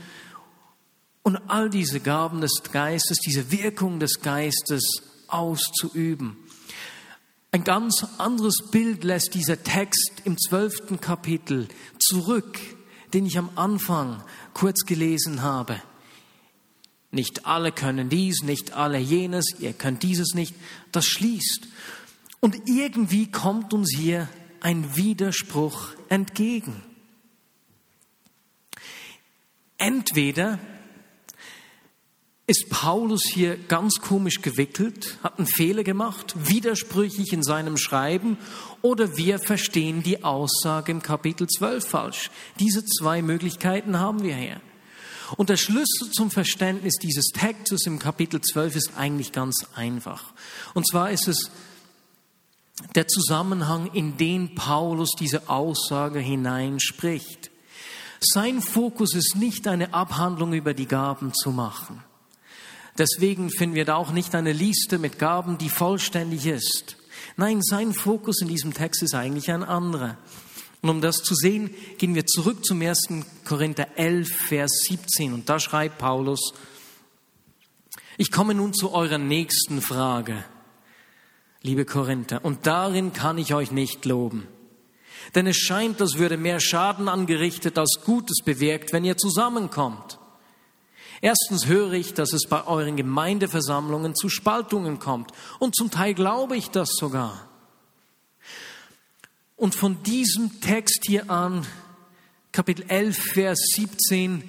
und 1.25 1.37
all 1.49 1.71
diese 1.71 1.99
Gaben 1.99 2.41
des 2.41 2.63
Geistes, 2.71 3.19
diese 3.19 3.51
Wirkung 3.51 3.99
des 3.99 4.21
Geistes 4.21 5.03
auszuüben. 5.27 6.37
Ein 7.51 7.65
ganz 7.65 8.07
anderes 8.19 8.59
Bild 8.71 9.03
lässt 9.03 9.35
dieser 9.35 9.63
Text 9.63 10.23
im 10.25 10.39
zwölften 10.39 11.01
Kapitel 11.01 11.67
zurück, 11.99 12.61
den 13.13 13.27
ich 13.27 13.39
am 13.39 13.51
Anfang 13.57 14.23
kurz 14.55 14.85
gelesen 14.87 15.43
habe. 15.43 15.81
Nicht 17.15 17.47
alle 17.47 17.71
können 17.71 18.09
dies, 18.09 18.43
nicht 18.43 18.73
alle 18.73 18.99
jenes, 18.99 19.55
ihr 19.61 19.73
könnt 19.73 20.03
dieses 20.03 20.35
nicht. 20.35 20.55
Das 20.91 21.07
schließt. 21.07 21.69
Und 22.41 22.69
irgendwie 22.69 23.31
kommt 23.31 23.73
uns 23.73 23.95
hier 23.97 24.29
ein 24.61 24.97
Widerspruch 24.97 25.91
entgegen. 26.09 26.83
Entweder 29.79 30.59
ist 32.47 32.69
Paulus 32.69 33.23
hier 33.27 33.57
ganz 33.57 34.01
komisch 34.01 34.43
gewickelt, 34.43 35.19
hat 35.23 35.39
einen 35.39 35.47
Fehler 35.47 35.85
gemacht, 35.85 36.35
widersprüchlich 36.37 37.33
in 37.33 37.45
seinem 37.45 37.77
Schreiben, 37.77 38.39
oder 38.83 39.17
wir 39.17 39.39
verstehen 39.39 40.03
die 40.03 40.25
Aussage 40.25 40.91
im 40.91 41.01
Kapitel 41.01 41.47
12 41.47 41.87
falsch. 41.87 42.31
Diese 42.59 42.85
zwei 42.85 43.23
Möglichkeiten 43.23 44.01
haben 44.01 44.25
wir 44.25 44.35
hier. 44.35 44.61
Und 45.37 45.49
der 45.49 45.57
Schlüssel 45.57 46.11
zum 46.13 46.31
Verständnis 46.31 46.95
dieses 47.03 47.27
Textes 47.29 47.87
im 47.87 47.99
Kapitel 47.99 48.41
12 48.41 48.77
ist 48.77 48.91
eigentlich 48.97 49.33
ganz 49.33 49.67
einfach. 49.75 50.33
Und 50.75 50.87
zwar 50.87 51.11
ist 51.11 51.29
es 51.29 51.51
der 52.95 53.09
Zusammenhang, 53.09 53.91
in 53.93 54.17
den 54.17 54.55
Paulus 54.55 55.11
diese 55.19 55.49
Aussage 55.49 56.19
hineinspricht. 56.19 57.51
Sein 58.21 58.61
Fokus 58.61 59.15
ist 59.15 59.37
nicht 59.37 59.69
eine 59.69 59.95
Abhandlung 59.95 60.55
über 60.55 60.75
die 60.75 60.87
Gaben 60.87 61.33
zu 61.35 61.51
machen. 61.51 62.03
Deswegen 62.97 63.51
finden 63.51 63.75
wir 63.75 63.85
da 63.85 63.97
auch 63.97 64.13
nicht 64.13 64.35
eine 64.35 64.53
Liste 64.53 64.99
mit 64.99 65.19
Gaben, 65.19 65.59
die 65.59 65.69
vollständig 65.69 66.47
ist. 66.47 66.97
Nein, 67.37 67.61
sein 67.63 67.93
Fokus 67.93 68.41
in 68.41 68.49
diesem 68.49 68.73
Text 68.73 69.03
ist 69.03 69.15
eigentlich 69.15 69.51
ein 69.51 69.65
anderer. 69.65 70.17
Und 70.85 70.91
um 70.91 71.01
das 71.01 71.23
zu 71.23 71.35
sehen, 71.35 71.71
gehen 71.97 72.15
wir 72.15 72.27
zurück 72.27 72.63
zum 72.63 72.83
1. 72.83 73.09
Korinther 73.47 73.97
11, 73.97 74.29
Vers 74.29 74.83
17. 74.87 75.33
Und 75.33 75.49
da 75.49 75.59
schreibt 75.59 75.97
Paulus, 75.97 76.53
ich 78.19 78.31
komme 78.31 78.53
nun 78.53 78.75
zu 78.75 78.93
eurer 78.93 79.17
nächsten 79.17 79.81
Frage, 79.81 80.45
liebe 81.63 81.87
Korinther, 81.87 82.45
und 82.45 82.67
darin 82.67 83.15
kann 83.15 83.39
ich 83.39 83.55
euch 83.55 83.71
nicht 83.71 84.05
loben. 84.05 84.47
Denn 85.35 85.47
es 85.47 85.57
scheint, 85.57 86.03
als 86.03 86.19
würde 86.19 86.37
mehr 86.37 86.61
Schaden 86.61 87.09
angerichtet 87.09 87.79
als 87.79 88.03
Gutes 88.05 88.43
bewirkt, 88.45 88.93
wenn 88.93 89.07
ihr 89.07 89.17
zusammenkommt. 89.17 90.19
Erstens 91.23 91.65
höre 91.65 91.95
ich, 91.95 92.13
dass 92.13 92.35
es 92.35 92.47
bei 92.47 92.67
euren 92.67 92.97
Gemeindeversammlungen 92.97 94.15
zu 94.15 94.29
Spaltungen 94.29 94.99
kommt. 94.99 95.31
Und 95.59 95.77
zum 95.77 95.91
Teil 95.91 96.13
glaube 96.13 96.59
ich 96.59 96.69
das 96.69 96.91
sogar. 96.93 97.49
Und 99.65 99.75
von 99.75 100.03
diesem 100.03 100.61
Text 100.61 101.05
hier 101.07 101.31
an, 101.31 101.67
Kapitel 102.53 102.85
11, 102.87 103.17
Vers 103.17 103.59
17 103.75 104.45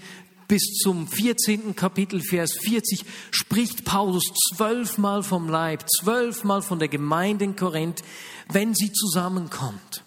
bis 0.49 0.73
zum 0.83 1.07
14. 1.07 1.73
Kapitel, 1.73 2.19
Vers 2.19 2.51
40, 2.59 3.05
spricht 3.31 3.85
Paulus 3.85 4.25
zwölfmal 4.53 5.23
vom 5.23 5.47
Leib, 5.47 5.85
zwölfmal 5.89 6.61
von 6.61 6.79
der 6.79 6.89
Gemeinde 6.89 7.45
in 7.45 7.55
Korinth, 7.55 8.03
wenn 8.49 8.75
sie 8.75 8.91
zusammenkommt. 8.91 10.03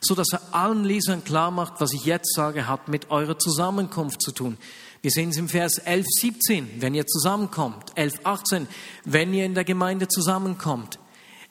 So 0.00 0.16
dass 0.16 0.32
er 0.32 0.52
allen 0.52 0.82
Lesern 0.82 1.22
klar 1.22 1.52
macht, 1.52 1.74
was 1.78 1.92
ich 1.92 2.04
jetzt 2.04 2.34
sage, 2.34 2.66
hat 2.66 2.88
mit 2.88 3.12
eurer 3.12 3.38
Zusammenkunft 3.38 4.22
zu 4.22 4.32
tun. 4.32 4.56
Wir 5.02 5.12
sehen 5.12 5.30
es 5.30 5.36
im 5.36 5.48
Vers 5.48 5.78
11, 5.78 6.04
17, 6.20 6.82
wenn 6.82 6.96
ihr 6.96 7.06
zusammenkommt. 7.06 7.92
11, 7.94 8.14
18, 8.24 8.66
wenn 9.04 9.32
ihr 9.32 9.44
in 9.44 9.54
der 9.54 9.62
Gemeinde 9.62 10.08
zusammenkommt. 10.08 10.98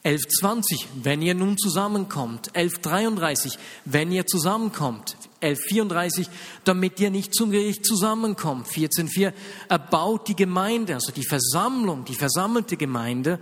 11.20, 0.06 0.86
wenn 1.02 1.24
ihr 1.24 1.34
nun 1.34 1.58
zusammenkommt. 1.58 2.52
11.33, 2.52 3.58
wenn 3.86 4.12
ihr 4.12 4.28
zusammenkommt. 4.28 5.18
11.34, 5.42 6.28
damit 6.64 7.00
ihr 7.00 7.10
nicht 7.10 7.34
zum 7.34 7.50
Gericht 7.50 7.84
zusammenkommt. 7.86 8.68
14.4, 8.68 9.34
erbaut 9.68 10.28
die 10.28 10.36
Gemeinde, 10.36 10.94
also 10.94 11.12
die 11.12 11.26
Versammlung, 11.26 12.06
die 12.06 12.14
versammelte 12.14 12.78
Gemeinde. 12.78 13.40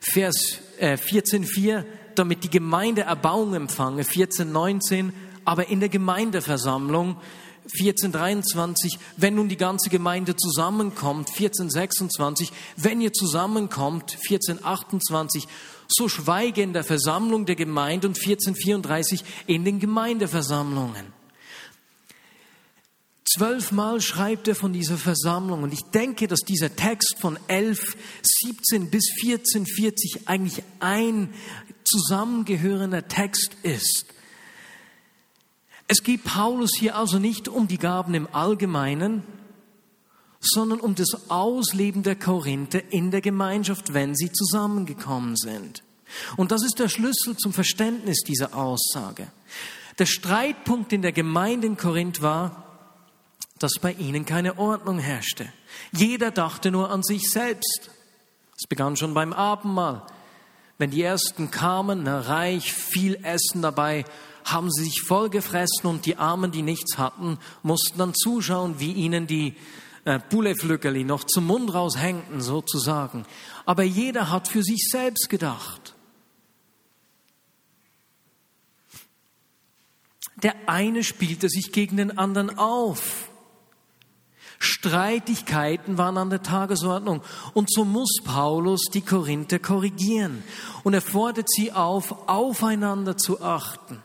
Vers 0.00 0.58
äh, 0.78 0.94
14,4, 0.94 1.84
damit 2.16 2.42
die 2.42 2.50
Gemeinde 2.50 3.02
Erbauung 3.02 3.54
empfange, 3.54 4.02
14,19, 4.02 5.12
aber 5.44 5.68
in 5.68 5.78
der 5.78 5.88
Gemeindeversammlung 5.88 7.16
1423, 7.64 8.98
wenn 9.16 9.36
nun 9.36 9.48
die 9.48 9.56
ganze 9.56 9.88
Gemeinde 9.88 10.34
zusammenkommt, 10.36 11.28
1426, 11.28 12.52
wenn 12.76 13.00
ihr 13.00 13.12
zusammenkommt, 13.12 14.16
1428, 14.28 15.46
so 15.94 16.08
schweige 16.08 16.62
in 16.62 16.72
der 16.72 16.84
Versammlung 16.84 17.46
der 17.46 17.56
Gemeinde 17.56 18.08
und 18.08 18.18
1434 18.18 19.24
in 19.46 19.64
den 19.64 19.80
Gemeindeversammlungen. 19.80 21.12
Zwölfmal 23.24 24.00
schreibt 24.00 24.48
er 24.48 24.54
von 24.54 24.72
dieser 24.72 24.98
Versammlung 24.98 25.62
und 25.62 25.72
ich 25.72 25.82
denke, 25.94 26.28
dass 26.28 26.40
dieser 26.40 26.74
Text 26.76 27.16
von 27.18 27.38
11, 27.48 27.96
17 28.22 28.90
bis 28.90 29.10
1440 29.24 30.28
eigentlich 30.28 30.62
ein 30.80 31.32
zusammengehörender 31.84 33.08
Text 33.08 33.56
ist. 33.62 34.06
Es 35.88 36.02
geht 36.02 36.24
Paulus 36.24 36.72
hier 36.78 36.96
also 36.96 37.18
nicht 37.18 37.48
um 37.48 37.68
die 37.68 37.78
Gaben 37.78 38.14
im 38.14 38.28
Allgemeinen, 38.32 39.22
sondern 40.42 40.80
um 40.80 40.94
das 40.94 41.30
Ausleben 41.30 42.02
der 42.02 42.16
Korinther 42.16 42.92
in 42.92 43.10
der 43.10 43.20
Gemeinschaft, 43.20 43.94
wenn 43.94 44.14
sie 44.14 44.30
zusammengekommen 44.32 45.36
sind. 45.36 45.84
Und 46.36 46.50
das 46.50 46.62
ist 46.62 46.78
der 46.78 46.88
Schlüssel 46.88 47.36
zum 47.36 47.52
Verständnis 47.52 48.20
dieser 48.26 48.54
Aussage. 48.54 49.28
Der 49.98 50.06
Streitpunkt 50.06 50.92
in 50.92 51.02
der 51.02 51.12
Gemeinde 51.12 51.66
in 51.66 51.76
Korinth 51.76 52.22
war, 52.22 52.64
dass 53.58 53.74
bei 53.80 53.92
ihnen 53.92 54.24
keine 54.24 54.58
Ordnung 54.58 54.98
herrschte. 54.98 55.46
Jeder 55.92 56.30
dachte 56.32 56.70
nur 56.70 56.90
an 56.90 57.02
sich 57.02 57.30
selbst. 57.30 57.90
Es 58.58 58.66
begann 58.68 58.96
schon 58.96 59.14
beim 59.14 59.32
Abendmahl. 59.32 60.02
Wenn 60.78 60.90
die 60.90 61.02
ersten 61.02 61.50
kamen, 61.50 62.08
reich, 62.08 62.72
viel 62.72 63.14
Essen 63.22 63.62
dabei, 63.62 64.04
haben 64.44 64.70
sie 64.72 64.84
sich 64.84 65.02
vollgefressen 65.06 65.88
und 65.88 66.06
die 66.06 66.16
Armen, 66.16 66.50
die 66.50 66.62
nichts 66.62 66.98
hatten, 66.98 67.38
mussten 67.62 67.98
dann 67.98 68.14
zuschauen, 68.14 68.80
wie 68.80 68.92
ihnen 68.92 69.28
die 69.28 69.54
äh, 70.04 70.18
Bulleflückerli 70.30 71.04
noch 71.04 71.24
zum 71.24 71.46
Mund 71.46 71.72
raushängten, 71.72 72.40
sozusagen. 72.40 73.24
Aber 73.64 73.82
jeder 73.82 74.30
hat 74.30 74.48
für 74.48 74.62
sich 74.62 74.88
selbst 74.90 75.28
gedacht. 75.28 75.94
Der 80.42 80.54
eine 80.66 81.04
spielte 81.04 81.48
sich 81.48 81.70
gegen 81.70 81.98
den 81.98 82.18
anderen 82.18 82.58
auf. 82.58 83.28
Streitigkeiten 84.58 85.98
waren 85.98 86.16
an 86.16 86.30
der 86.30 86.42
Tagesordnung. 86.42 87.22
Und 87.54 87.72
so 87.72 87.84
muss 87.84 88.20
Paulus 88.24 88.82
die 88.92 89.02
Korinther 89.02 89.60
korrigieren. 89.60 90.42
Und 90.82 90.94
er 90.94 91.00
fordert 91.00 91.48
sie 91.48 91.72
auf, 91.72 92.28
aufeinander 92.28 93.16
zu 93.16 93.40
achten 93.40 94.02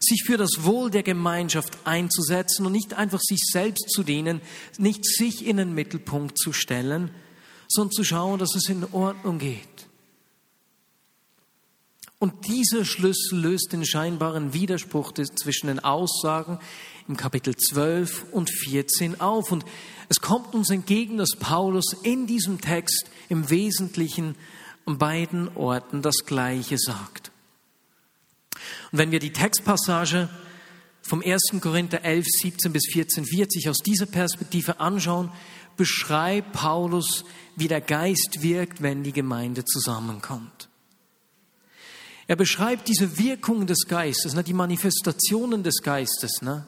sich 0.00 0.24
für 0.24 0.38
das 0.38 0.64
Wohl 0.64 0.90
der 0.90 1.02
Gemeinschaft 1.02 1.76
einzusetzen 1.84 2.66
und 2.66 2.72
nicht 2.72 2.94
einfach 2.94 3.20
sich 3.20 3.40
selbst 3.52 3.90
zu 3.90 4.02
dienen, 4.02 4.40
nicht 4.78 5.04
sich 5.04 5.46
in 5.46 5.58
den 5.58 5.74
Mittelpunkt 5.74 6.38
zu 6.38 6.52
stellen, 6.52 7.10
sondern 7.68 7.92
zu 7.92 8.04
schauen, 8.04 8.38
dass 8.38 8.54
es 8.54 8.68
in 8.68 8.84
Ordnung 8.92 9.38
geht. 9.38 9.68
Und 12.18 12.48
dieser 12.48 12.84
Schlüssel 12.84 13.38
löst 13.38 13.72
den 13.72 13.86
scheinbaren 13.86 14.52
Widerspruch 14.52 15.12
zwischen 15.12 15.68
den 15.68 15.78
Aussagen 15.78 16.58
im 17.08 17.16
Kapitel 17.16 17.56
12 17.56 18.26
und 18.32 18.50
14 18.50 19.22
auf. 19.22 19.50
Und 19.50 19.64
es 20.10 20.20
kommt 20.20 20.54
uns 20.54 20.68
entgegen, 20.68 21.16
dass 21.16 21.36
Paulus 21.36 21.96
in 22.02 22.26
diesem 22.26 22.60
Text 22.60 23.06
im 23.30 23.48
Wesentlichen 23.48 24.34
an 24.84 24.98
beiden 24.98 25.48
Orten 25.56 26.02
das 26.02 26.26
Gleiche 26.26 26.76
sagt. 26.76 27.29
Und 28.92 28.98
wenn 28.98 29.10
wir 29.10 29.20
die 29.20 29.32
Textpassage 29.32 30.28
vom 31.02 31.22
1. 31.22 31.60
Korinther 31.60 32.04
11, 32.04 32.26
17 32.26 32.72
bis 32.72 32.86
14, 32.92 33.24
40 33.24 33.68
aus 33.68 33.78
dieser 33.78 34.06
Perspektive 34.06 34.80
anschauen, 34.80 35.30
beschreibt 35.76 36.52
Paulus, 36.52 37.24
wie 37.56 37.68
der 37.68 37.80
Geist 37.80 38.42
wirkt, 38.42 38.82
wenn 38.82 39.02
die 39.02 39.12
Gemeinde 39.12 39.64
zusammenkommt. 39.64 40.68
Er 42.26 42.36
beschreibt 42.36 42.86
diese 42.86 43.18
Wirkungen 43.18 43.66
des 43.66 43.86
Geistes, 43.88 44.34
ne, 44.34 44.44
die 44.44 44.52
Manifestationen 44.52 45.62
des 45.62 45.82
Geistes. 45.82 46.42
Ne. 46.42 46.66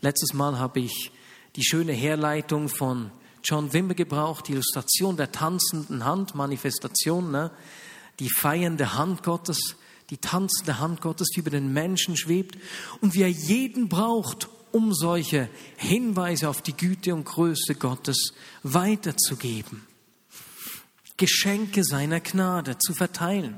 Letztes 0.00 0.32
Mal 0.32 0.58
habe 0.58 0.80
ich 0.80 1.12
die 1.54 1.64
schöne 1.64 1.92
Herleitung 1.92 2.68
von 2.68 3.12
John 3.44 3.72
Wimber 3.72 3.94
gebraucht, 3.94 4.48
die 4.48 4.52
Illustration 4.52 5.16
der 5.16 5.30
tanzenden 5.30 6.04
Hand, 6.04 6.34
Manifestation, 6.34 7.30
ne, 7.30 7.50
die 8.18 8.28
feiernde 8.28 8.94
Hand 8.94 9.22
Gottes 9.22 9.76
die 10.10 10.18
tanzende 10.18 10.78
Hand 10.78 11.00
Gottes, 11.00 11.28
die 11.28 11.40
über 11.40 11.50
den 11.50 11.72
Menschen 11.72 12.16
schwebt 12.16 12.58
und 13.00 13.14
wie 13.14 13.22
er 13.22 13.30
jeden 13.30 13.88
braucht, 13.88 14.48
um 14.72 14.92
solche 14.92 15.48
Hinweise 15.76 16.48
auf 16.48 16.60
die 16.60 16.76
Güte 16.76 17.14
und 17.14 17.24
Größe 17.24 17.74
Gottes 17.76 18.34
weiterzugeben. 18.62 19.86
Geschenke 21.16 21.84
seiner 21.84 22.20
Gnade 22.20 22.78
zu 22.78 22.92
verteilen. 22.92 23.56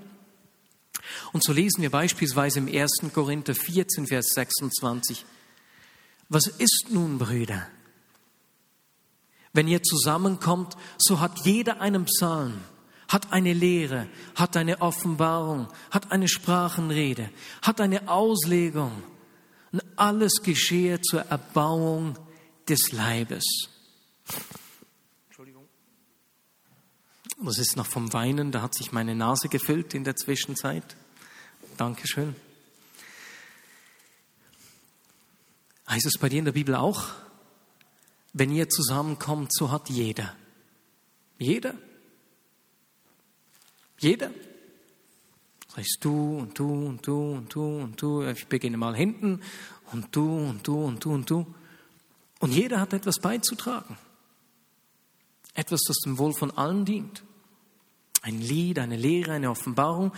Und 1.32 1.42
so 1.42 1.52
lesen 1.52 1.82
wir 1.82 1.90
beispielsweise 1.90 2.58
im 2.58 2.68
1. 2.68 3.12
Korinther 3.14 3.54
14, 3.54 4.06
Vers 4.06 4.26
26. 4.34 5.24
Was 6.28 6.46
ist 6.46 6.88
nun, 6.90 7.18
Brüder? 7.18 7.66
Wenn 9.52 9.68
ihr 9.68 9.82
zusammenkommt, 9.82 10.76
so 10.98 11.20
hat 11.20 11.46
jeder 11.46 11.80
einen 11.80 12.04
Psalm 12.04 12.60
hat 13.08 13.32
eine 13.32 13.52
Lehre, 13.52 14.08
hat 14.34 14.56
eine 14.56 14.80
Offenbarung, 14.80 15.68
hat 15.90 16.12
eine 16.12 16.28
Sprachenrede, 16.28 17.30
hat 17.62 17.80
eine 17.80 18.08
Auslegung. 18.08 19.02
Und 19.72 19.82
alles 19.96 20.42
geschehe 20.42 21.00
zur 21.00 21.20
Erbauung 21.22 22.18
des 22.68 22.92
Leibes. 22.92 23.44
Entschuldigung. 25.28 25.66
Das 27.42 27.58
ist 27.58 27.76
noch 27.76 27.86
vom 27.86 28.12
Weinen, 28.12 28.52
da 28.52 28.62
hat 28.62 28.74
sich 28.74 28.92
meine 28.92 29.14
Nase 29.14 29.48
gefüllt 29.48 29.94
in 29.94 30.04
der 30.04 30.16
Zwischenzeit. 30.16 30.96
Dankeschön. 31.76 32.34
Heißt 35.88 36.06
es 36.06 36.18
bei 36.18 36.28
dir 36.28 36.40
in 36.40 36.44
der 36.44 36.52
Bibel 36.52 36.74
auch? 36.74 37.10
Wenn 38.32 38.50
ihr 38.50 38.68
zusammenkommt, 38.68 39.54
so 39.54 39.70
hat 39.70 39.88
jeder. 39.88 40.34
Jeder. 41.38 41.74
Jeder. 43.98 44.30
Das 45.68 45.78
heißt 45.78 45.98
du 46.00 46.38
und 46.38 46.58
du 46.58 46.86
und 46.86 47.06
du 47.06 47.32
und 47.34 47.54
du 47.54 47.78
und 47.78 48.00
du. 48.00 48.22
Ich 48.22 48.46
beginne 48.46 48.76
mal 48.76 48.94
hinten 48.94 49.40
und 49.92 50.14
du 50.14 50.38
und 50.38 50.66
du 50.66 50.84
und 50.84 51.04
du 51.04 51.12
und 51.12 51.30
du. 51.30 51.46
Und 52.40 52.52
jeder 52.52 52.80
hat 52.80 52.92
etwas 52.92 53.18
beizutragen. 53.18 53.96
Etwas, 55.54 55.80
das 55.86 55.96
dem 56.04 56.18
Wohl 56.18 56.34
von 56.34 56.50
allen 56.50 56.84
dient. 56.84 57.22
Ein 58.22 58.40
Lied, 58.40 58.78
eine 58.78 58.96
Lehre, 58.96 59.32
eine 59.32 59.50
Offenbarung 59.50 60.12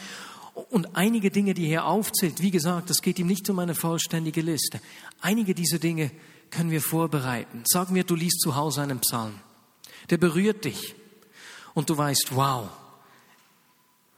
und 0.70 0.96
einige 0.96 1.30
Dinge, 1.30 1.54
die 1.54 1.68
er 1.68 1.86
aufzählt. 1.86 2.42
Wie 2.42 2.50
gesagt, 2.50 2.90
es 2.90 3.02
geht 3.02 3.18
ihm 3.18 3.28
nicht 3.28 3.48
um 3.48 3.58
eine 3.58 3.74
vollständige 3.74 4.40
Liste. 4.40 4.80
Einige 5.20 5.54
dieser 5.54 5.78
Dinge 5.78 6.10
können 6.50 6.70
wir 6.70 6.80
vorbereiten. 6.80 7.62
Sagen 7.66 7.94
wir, 7.94 8.04
du 8.04 8.16
liest 8.16 8.40
zu 8.40 8.56
Hause 8.56 8.82
einen 8.82 9.00
Psalm. 9.00 9.34
Der 10.10 10.18
berührt 10.18 10.64
dich. 10.64 10.94
Und 11.74 11.90
du 11.90 11.96
weißt, 11.96 12.34
wow, 12.34 12.68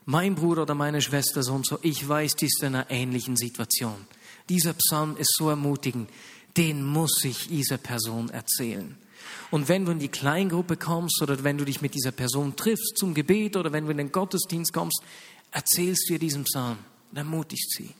mein 0.05 0.35
Bruder 0.35 0.63
oder 0.63 0.75
meine 0.75 1.01
Schwester 1.01 1.43
so 1.43 1.53
und 1.53 1.65
so, 1.65 1.79
ich 1.81 2.07
weiß, 2.07 2.35
die 2.35 2.45
ist 2.45 2.63
in 2.63 2.75
einer 2.75 2.89
ähnlichen 2.89 3.35
Situation. 3.35 3.95
Dieser 4.49 4.73
Psalm 4.73 5.15
ist 5.17 5.35
so 5.37 5.49
ermutigend, 5.49 6.09
den 6.57 6.83
muss 6.83 7.23
ich 7.23 7.47
dieser 7.47 7.77
Person 7.77 8.29
erzählen. 8.29 8.97
Und 9.51 9.67
wenn 9.67 9.85
du 9.85 9.91
in 9.91 9.99
die 9.99 10.07
Kleingruppe 10.07 10.77
kommst 10.77 11.21
oder 11.21 11.43
wenn 11.43 11.57
du 11.57 11.65
dich 11.65 11.81
mit 11.81 11.93
dieser 11.93 12.11
Person 12.11 12.55
triffst 12.55 12.97
zum 12.97 13.13
Gebet 13.13 13.55
oder 13.57 13.71
wenn 13.71 13.85
du 13.85 13.91
in 13.91 13.97
den 13.97 14.11
Gottesdienst 14.11 14.73
kommst, 14.73 15.03
erzählst 15.51 16.09
du 16.09 16.13
ihr 16.13 16.19
diesen 16.19 16.45
Psalm 16.45 16.77
und 17.11 17.17
ermutigst 17.17 17.71
sie. 17.77 17.93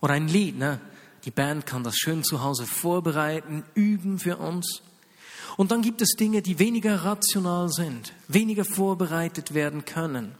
Oder 0.00 0.14
ein 0.14 0.28
Lied, 0.28 0.58
ne? 0.58 0.80
Die 1.24 1.30
Band 1.30 1.66
kann 1.66 1.82
das 1.82 1.96
schön 1.96 2.22
zu 2.22 2.42
Hause 2.42 2.66
vorbereiten, 2.66 3.64
üben 3.74 4.18
für 4.18 4.36
uns. 4.36 4.82
Und 5.56 5.72
dann 5.72 5.82
gibt 5.82 6.00
es 6.00 6.10
Dinge, 6.10 6.40
die 6.40 6.58
weniger 6.58 7.02
rational 7.02 7.68
sind, 7.70 8.12
weniger 8.28 8.64
vorbereitet 8.64 9.52
werden 9.52 9.84
können. 9.84 10.32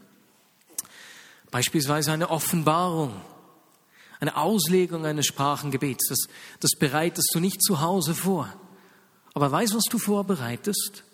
Beispielsweise 1.50 2.12
eine 2.12 2.30
Offenbarung, 2.30 3.20
eine 4.20 4.36
Auslegung 4.36 5.04
eines 5.04 5.26
Sprachengebets. 5.26 6.08
Das, 6.08 6.18
das 6.60 6.70
bereitest 6.78 7.30
du 7.34 7.40
nicht 7.40 7.62
zu 7.62 7.80
Hause 7.80 8.14
vor. 8.14 8.52
Aber 9.34 9.52
weißt 9.52 9.72
du, 9.72 9.76
was 9.76 9.84
du 9.84 9.98
vorbereitest? 9.98 11.04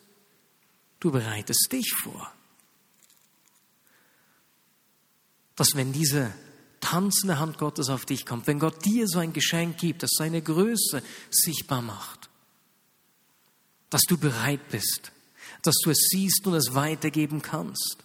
Du 1.01 1.11
bereitest 1.11 1.69
dich 1.73 1.93
vor. 2.03 2.33
Dass 5.57 5.75
wenn 5.75 5.93
diese 5.93 6.33
tanzende 6.81 7.39
Hand 7.39 7.59
Gottes 7.59 7.89
auf 7.89 8.05
dich 8.05 8.27
kommt, 8.27 8.47
wenn 8.47 8.59
Gott 8.59 8.85
dir 8.85 9.09
so 9.09 9.19
ein 9.19 9.33
Geschenk 9.33 9.79
gibt, 9.79 10.03
das 10.03 10.11
seine 10.17 10.43
Größe 10.43 11.03
sichtbar 11.31 11.83
macht, 11.83 12.29
dass 13.91 14.03
du 14.03 14.17
bereit 14.17 14.69
bist, 14.71 15.13
dass 15.63 15.77
du 15.83 15.91
es 15.91 16.09
siehst 16.11 16.47
und 16.47 16.55
es 16.55 16.75
weitergeben 16.75 17.43
kannst. 17.43 17.99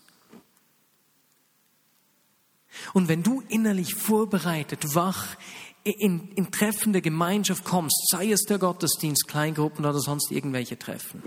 Und 2.94 3.08
wenn 3.08 3.24
du 3.24 3.42
innerlich 3.50 3.96
vorbereitet, 3.96 4.96
wach 4.96 5.38
in, 5.84 6.32
in 6.34 6.52
Treffen 6.52 6.94
der 6.94 7.02
Gemeinschaft 7.02 7.64
kommst, 7.64 8.10
sei 8.10 8.32
es 8.32 8.42
der 8.42 8.60
Gottesdienst, 8.60 9.28
Kleingruppen 9.28 9.86
oder 9.86 10.00
sonst 10.00 10.32
irgendwelche 10.32 10.78
Treffen, 10.78 11.24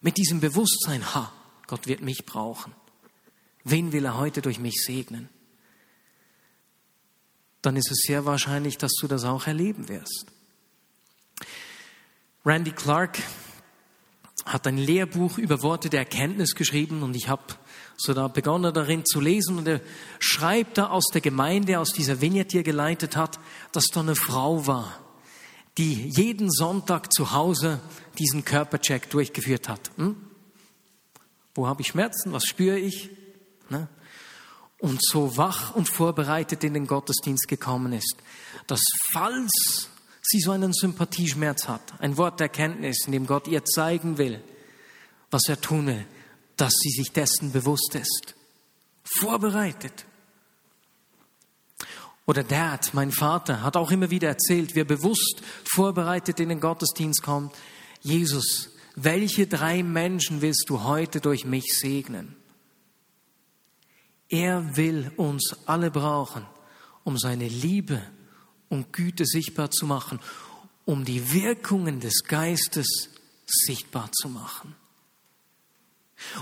mit 0.00 0.18
diesem 0.18 0.40
Bewusstsein, 0.40 1.14
ha, 1.14 1.32
Gott 1.66 1.86
wird 1.86 2.02
mich 2.02 2.26
brauchen. 2.26 2.74
Wen 3.64 3.92
will 3.92 4.04
er 4.04 4.18
heute 4.18 4.42
durch 4.42 4.60
mich 4.60 4.84
segnen? 4.84 5.28
Dann 7.62 7.76
ist 7.76 7.90
es 7.90 8.02
sehr 8.06 8.24
wahrscheinlich, 8.24 8.78
dass 8.78 8.92
du 9.00 9.08
das 9.08 9.24
auch 9.24 9.46
erleben 9.46 9.88
wirst. 9.88 10.26
Randy 12.44 12.70
Clark 12.70 13.18
hat 14.44 14.68
ein 14.68 14.78
Lehrbuch 14.78 15.38
über 15.38 15.62
Worte 15.62 15.90
der 15.90 16.00
Erkenntnis 16.00 16.54
geschrieben 16.54 17.02
und 17.02 17.16
ich 17.16 17.28
habe 17.28 17.42
so 17.96 18.12
da 18.12 18.28
begonnen 18.28 18.74
darin 18.74 19.04
zu 19.04 19.20
lesen 19.20 19.58
und 19.58 19.66
er 19.66 19.80
schreibt 20.18 20.78
da 20.78 20.88
aus 20.88 21.06
der 21.12 21.20
Gemeinde, 21.20 21.78
aus 21.80 21.92
dieser 21.92 22.20
Vignette, 22.20 22.50
die 22.50 22.56
er 22.58 22.62
geleitet 22.62 23.16
hat, 23.16 23.38
dass 23.72 23.86
da 23.86 24.00
eine 24.00 24.14
Frau 24.14 24.66
war, 24.66 25.00
die 25.78 26.08
jeden 26.08 26.50
Sonntag 26.50 27.12
zu 27.12 27.32
Hause 27.32 27.80
diesen 28.18 28.44
Körpercheck 28.44 29.08
durchgeführt 29.10 29.68
hat. 29.68 29.90
Hm? 29.96 30.16
Wo 31.54 31.66
habe 31.66 31.80
ich 31.80 31.88
Schmerzen? 31.88 32.32
Was 32.32 32.44
spüre 32.44 32.78
ich? 32.78 33.10
Ne? 33.70 33.88
Und 34.78 35.00
so 35.02 35.38
wach 35.38 35.74
und 35.74 35.88
vorbereitet 35.88 36.64
in 36.64 36.74
den 36.74 36.86
Gottesdienst 36.86 37.48
gekommen 37.48 37.94
ist, 37.94 38.16
dass 38.66 38.82
falls 39.12 39.88
sie 40.20 40.40
so 40.40 40.50
einen 40.50 40.74
Sympathieschmerz 40.74 41.66
hat, 41.66 41.94
ein 41.98 42.18
Wort 42.18 42.40
der 42.40 42.48
Erkenntnis, 42.48 43.06
in 43.06 43.12
dem 43.12 43.26
Gott 43.26 43.48
ihr 43.48 43.64
zeigen 43.64 44.18
will, 44.18 44.42
was 45.30 45.48
er 45.48 45.60
tun 45.60 45.86
will, 45.86 46.06
dass 46.56 46.72
sie 46.72 46.90
sich 46.90 47.12
dessen 47.12 47.52
bewusst 47.52 47.94
ist. 47.94 48.34
Vorbereitet. 49.04 50.06
Oder 52.26 52.42
Dad, 52.42 52.92
mein 52.92 53.12
Vater, 53.12 53.62
hat 53.62 53.76
auch 53.76 53.90
immer 53.90 54.10
wieder 54.10 54.28
erzählt, 54.28 54.74
wer 54.74 54.84
bewusst 54.84 55.42
vorbereitet 55.64 56.40
in 56.40 56.48
den 56.48 56.60
Gottesdienst 56.60 57.22
kommt, 57.22 57.54
Jesus, 58.00 58.70
welche 58.96 59.46
drei 59.46 59.82
Menschen 59.82 60.42
willst 60.42 60.64
du 60.68 60.82
heute 60.82 61.20
durch 61.20 61.44
mich 61.44 61.78
segnen? 61.78 62.34
Er 64.28 64.76
will 64.76 65.12
uns 65.16 65.56
alle 65.66 65.90
brauchen, 65.90 66.44
um 67.04 67.16
seine 67.16 67.46
Liebe 67.46 68.02
und 68.68 68.92
Güte 68.92 69.24
sichtbar 69.24 69.70
zu 69.70 69.86
machen, 69.86 70.18
um 70.84 71.04
die 71.04 71.32
Wirkungen 71.32 72.00
des 72.00 72.24
Geistes 72.24 73.10
sichtbar 73.46 74.10
zu 74.12 74.28
machen. 74.28 74.74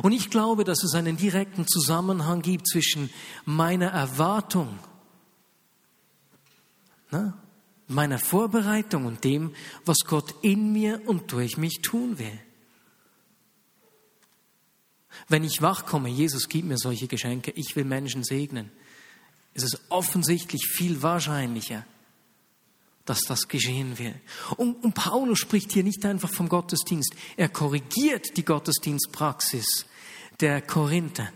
Und 0.02 0.12
ich 0.12 0.30
glaube, 0.30 0.64
dass 0.64 0.84
es 0.84 0.94
einen 0.94 1.16
direkten 1.16 1.66
Zusammenhang 1.66 2.42
gibt 2.42 2.68
zwischen 2.68 3.10
meiner 3.44 3.88
Erwartung, 3.88 4.78
ne, 7.10 7.34
meiner 7.88 8.18
Vorbereitung 8.18 9.06
und 9.06 9.24
dem, 9.24 9.54
was 9.84 9.98
Gott 10.06 10.34
in 10.42 10.72
mir 10.72 11.02
und 11.06 11.32
durch 11.32 11.56
mich 11.56 11.80
tun 11.82 12.18
will. 12.18 12.40
Wenn 15.28 15.44
ich 15.44 15.62
wachkomme, 15.62 16.08
Jesus 16.08 16.48
gibt 16.48 16.66
mir 16.66 16.78
solche 16.78 17.06
Geschenke, 17.06 17.50
ich 17.52 17.76
will 17.76 17.84
Menschen 17.84 18.24
segnen, 18.24 18.70
ist 19.54 19.64
es 19.64 19.80
offensichtlich 19.90 20.66
viel 20.66 21.02
wahrscheinlicher, 21.02 21.84
dass 23.04 23.22
das 23.22 23.48
geschehen 23.48 23.98
will. 23.98 24.14
Und, 24.56 24.82
und 24.82 24.94
Paulus 24.94 25.38
spricht 25.38 25.72
hier 25.72 25.84
nicht 25.84 26.04
einfach 26.06 26.30
vom 26.30 26.48
Gottesdienst, 26.48 27.14
er 27.36 27.48
korrigiert 27.48 28.36
die 28.36 28.44
Gottesdienstpraxis 28.44 29.86
der 30.40 30.62
Korinther. 30.62 31.30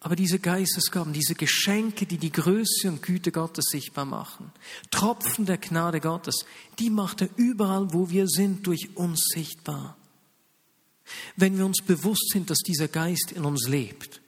Aber 0.00 0.16
diese 0.16 0.38
Geistesgaben, 0.38 1.12
diese 1.12 1.34
Geschenke, 1.34 2.06
die 2.06 2.18
die 2.18 2.30
Größe 2.32 2.88
und 2.88 3.02
Güte 3.02 3.32
Gottes 3.32 3.66
sichtbar 3.70 4.04
machen, 4.04 4.52
Tropfen 4.90 5.46
der 5.46 5.58
Gnade 5.58 6.00
Gottes, 6.00 6.46
die 6.78 6.90
macht 6.90 7.22
er 7.22 7.28
überall, 7.36 7.92
wo 7.92 8.08
wir 8.08 8.28
sind, 8.28 8.66
durch 8.66 8.90
uns 8.94 9.24
sichtbar. 9.34 9.96
Wenn 11.36 11.58
wir 11.58 11.66
uns 11.66 11.82
bewusst 11.82 12.30
sind, 12.32 12.50
dass 12.50 12.58
dieser 12.58 12.86
Geist 12.86 13.32
in 13.32 13.44
uns 13.44 13.68
lebt 13.68 14.20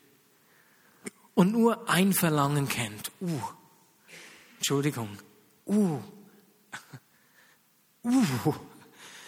und 1.35 1.52
nur 1.52 1.88
ein 1.88 2.12
Verlangen 2.12 2.68
kennt, 2.68 3.12
uh, 3.20 3.40
Entschuldigung, 4.56 5.08
uh, 5.66 6.01
uh, 8.05 8.55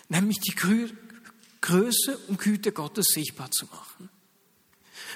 nämlich 0.09 0.41
die 0.41 0.55
Größe 1.61 2.19
und 2.29 2.39
Güte 2.39 2.73
Gottes 2.73 3.07
sichtbar 3.09 3.51
zu 3.51 3.67
machen. 3.67 4.11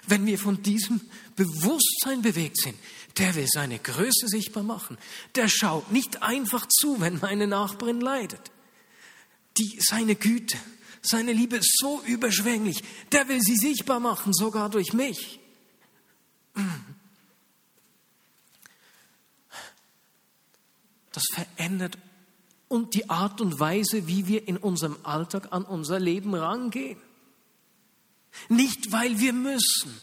Wenn 0.06 0.24
wir 0.26 0.38
von 0.38 0.62
diesem 0.62 1.00
Bewusstsein 1.36 2.22
bewegt 2.22 2.58
sind, 2.58 2.78
der 3.18 3.34
will 3.34 3.46
seine 3.48 3.78
Größe 3.78 4.28
sichtbar 4.28 4.62
machen. 4.62 4.96
Der 5.34 5.48
schaut 5.48 5.92
nicht 5.92 6.22
einfach 6.22 6.66
zu, 6.66 7.00
wenn 7.00 7.18
meine 7.18 7.46
Nachbarin 7.46 8.00
leidet. 8.00 8.50
Die, 9.58 9.78
seine 9.80 10.14
Güte, 10.14 10.56
seine 11.02 11.32
Liebe 11.32 11.56
ist 11.56 11.76
so 11.78 12.00
überschwänglich. 12.06 12.82
Der 13.12 13.28
will 13.28 13.40
sie 13.40 13.56
sichtbar 13.56 14.00
machen, 14.00 14.32
sogar 14.32 14.70
durch 14.70 14.92
mich. 14.92 15.40
Das 21.18 21.24
verändert 21.34 21.98
und 22.68 22.94
die 22.94 23.10
Art 23.10 23.40
und 23.40 23.58
Weise, 23.58 24.06
wie 24.06 24.28
wir 24.28 24.46
in 24.46 24.56
unserem 24.56 24.96
Alltag 25.02 25.48
an 25.50 25.64
unser 25.64 25.98
Leben 25.98 26.32
rangehen. 26.32 27.00
Nicht, 28.48 28.92
weil 28.92 29.18
wir 29.18 29.32
müssen. 29.32 30.00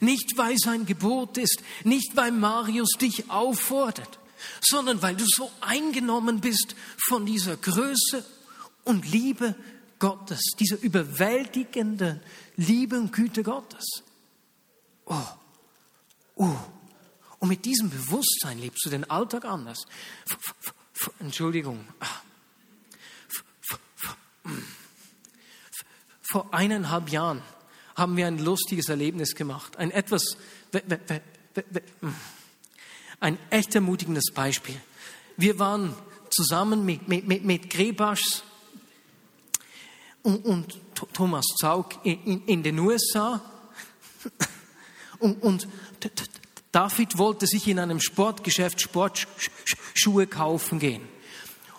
Nicht, 0.00 0.38
weil 0.38 0.54
es 0.54 0.66
ein 0.66 0.86
Gebot 0.86 1.36
ist. 1.36 1.62
Nicht, 1.82 2.16
weil 2.16 2.32
Marius 2.32 2.92
dich 2.98 3.30
auffordert, 3.30 4.18
sondern 4.62 5.02
weil 5.02 5.14
du 5.14 5.26
so 5.26 5.52
eingenommen 5.60 6.40
bist 6.40 6.74
von 6.96 7.26
dieser 7.26 7.58
Größe 7.58 8.24
und 8.84 9.10
Liebe 9.10 9.54
Gottes, 9.98 10.40
dieser 10.58 10.80
überwältigenden 10.80 12.22
Liebe 12.56 12.98
und 12.98 13.12
Güte 13.12 13.42
Gottes. 13.42 13.84
Oh, 15.04 15.28
oh. 16.36 16.56
Und 17.44 17.50
mit 17.50 17.66
diesem 17.66 17.90
Bewusstsein 17.90 18.58
lebst 18.58 18.86
du 18.86 18.88
den 18.88 19.04
Alltag 19.10 19.44
anders. 19.44 19.84
Entschuldigung. 21.18 21.84
Vor 26.22 26.54
eineinhalb 26.54 27.10
Jahren 27.10 27.42
haben 27.96 28.16
wir 28.16 28.28
ein 28.28 28.38
lustiges 28.38 28.88
Erlebnis 28.88 29.34
gemacht. 29.34 29.76
Ein 29.76 29.90
etwas, 29.90 30.38
ein 33.20 33.38
echt 33.50 33.74
ermutigendes 33.74 34.32
Beispiel. 34.32 34.80
Wir 35.36 35.58
waren 35.58 35.94
zusammen 36.30 36.86
mit, 36.86 37.08
mit, 37.08 37.28
mit, 37.28 37.44
mit 37.44 37.68
Grebaschs 37.68 38.42
und, 40.22 40.46
und 40.46 40.80
Thomas 41.12 41.44
Zaug 41.60 41.90
in, 42.04 42.46
in, 42.46 42.62
den 42.62 42.78
USA. 42.78 43.42
Und, 45.18 45.42
und 45.42 45.68
David 46.74 47.18
wollte 47.18 47.46
sich 47.46 47.68
in 47.68 47.78
einem 47.78 48.00
Sportgeschäft 48.00 48.80
Sportschuhe 48.80 50.26
kaufen 50.26 50.80
gehen. 50.80 51.02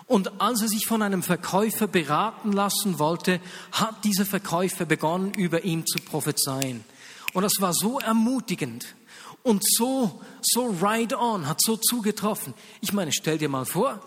Und 0.08 0.39
als 0.39 0.62
er 0.62 0.69
sich 0.69 0.86
von 0.86 1.01
einem 1.01 1.21
Verkäufer 1.21 1.88
beraten 1.88 2.53
lassen 2.53 2.97
wollte, 2.97 3.41
hat 3.73 4.05
dieser 4.05 4.25
Verkäufer 4.25 4.86
begonnen, 4.86 5.34
über 5.34 5.65
ihn 5.65 5.86
zu 5.86 5.99
prophezeien. 5.99 6.86
Und 7.34 7.43
das 7.43 7.60
war 7.60 7.73
so 7.73 7.99
ermutigend 7.99 8.95
und 9.43 9.63
so, 9.67 10.21
so 10.41 10.73
right 10.81 11.13
on, 11.13 11.45
hat 11.45 11.60
so 11.62 11.75
zugetroffen. 11.75 12.53
Ich 12.79 12.93
meine, 12.93 13.12
stell 13.12 13.38
dir 13.38 13.49
mal 13.49 13.65
vor, 13.65 13.99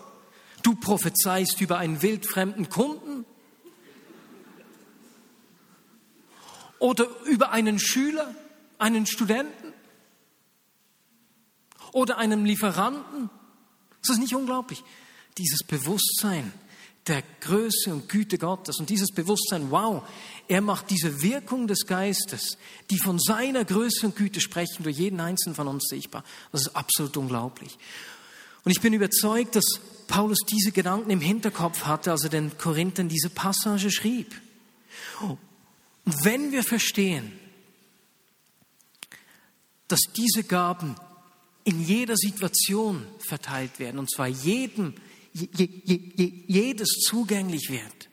du 0.63 0.73
prophezeist 0.73 1.61
über 1.61 1.77
einen 1.77 2.01
wildfremden 2.01 2.69
Kunden 2.69 3.25
oder 6.79 7.05
über 7.25 7.51
einen 7.51 7.77
Schüler, 7.77 8.33
einen 8.79 9.05
Studenten 9.05 9.58
oder 11.91 12.17
einen 12.17 12.45
Lieferanten. 12.45 13.29
Das 14.01 14.11
ist 14.11 14.19
nicht 14.19 14.35
unglaublich 14.35 14.83
dieses 15.37 15.63
Bewusstsein 15.65 16.51
der 17.07 17.23
Größe 17.41 17.91
und 17.91 18.07
Güte 18.07 18.37
Gottes 18.37 18.77
und 18.79 18.89
dieses 18.89 19.11
Bewusstsein, 19.11 19.71
wow, 19.71 20.03
er 20.47 20.61
macht 20.61 20.91
diese 20.91 21.21
Wirkung 21.23 21.65
des 21.65 21.87
Geistes, 21.87 22.57
die 22.91 22.99
von 22.99 23.19
seiner 23.19 23.65
Größe 23.65 24.05
und 24.05 24.15
Güte 24.15 24.41
sprechen, 24.41 24.83
durch 24.83 24.97
jeden 24.97 25.19
einzelnen 25.19 25.55
von 25.55 25.67
uns 25.67 25.87
sichtbar. 25.89 26.23
Das 26.51 26.61
ist 26.61 26.75
absolut 26.75 27.17
unglaublich. 27.17 27.77
Und 28.63 28.71
ich 28.71 28.81
bin 28.81 28.93
überzeugt, 28.93 29.55
dass 29.55 29.65
Paulus 30.07 30.39
diese 30.47 30.71
Gedanken 30.71 31.09
im 31.09 31.21
Hinterkopf 31.21 31.85
hatte, 31.85 32.11
als 32.11 32.23
er 32.23 32.29
den 32.29 32.57
Korinthern 32.57 33.09
diese 33.09 33.29
Passage 33.29 33.89
schrieb. 33.89 34.39
Und 35.21 35.37
wenn 36.23 36.51
wir 36.51 36.63
verstehen, 36.63 37.31
dass 39.87 40.01
diese 40.15 40.43
Gaben 40.43 40.95
in 41.63 41.83
jeder 41.83 42.15
Situation 42.15 43.05
verteilt 43.19 43.79
werden, 43.79 43.99
und 43.99 44.11
zwar 44.11 44.27
jedem 44.27 44.93
je, 45.33 45.47
je, 45.53 45.69
je, 46.15 46.43
jedes 46.47 46.89
zugänglich 47.07 47.69
wird, 47.69 48.09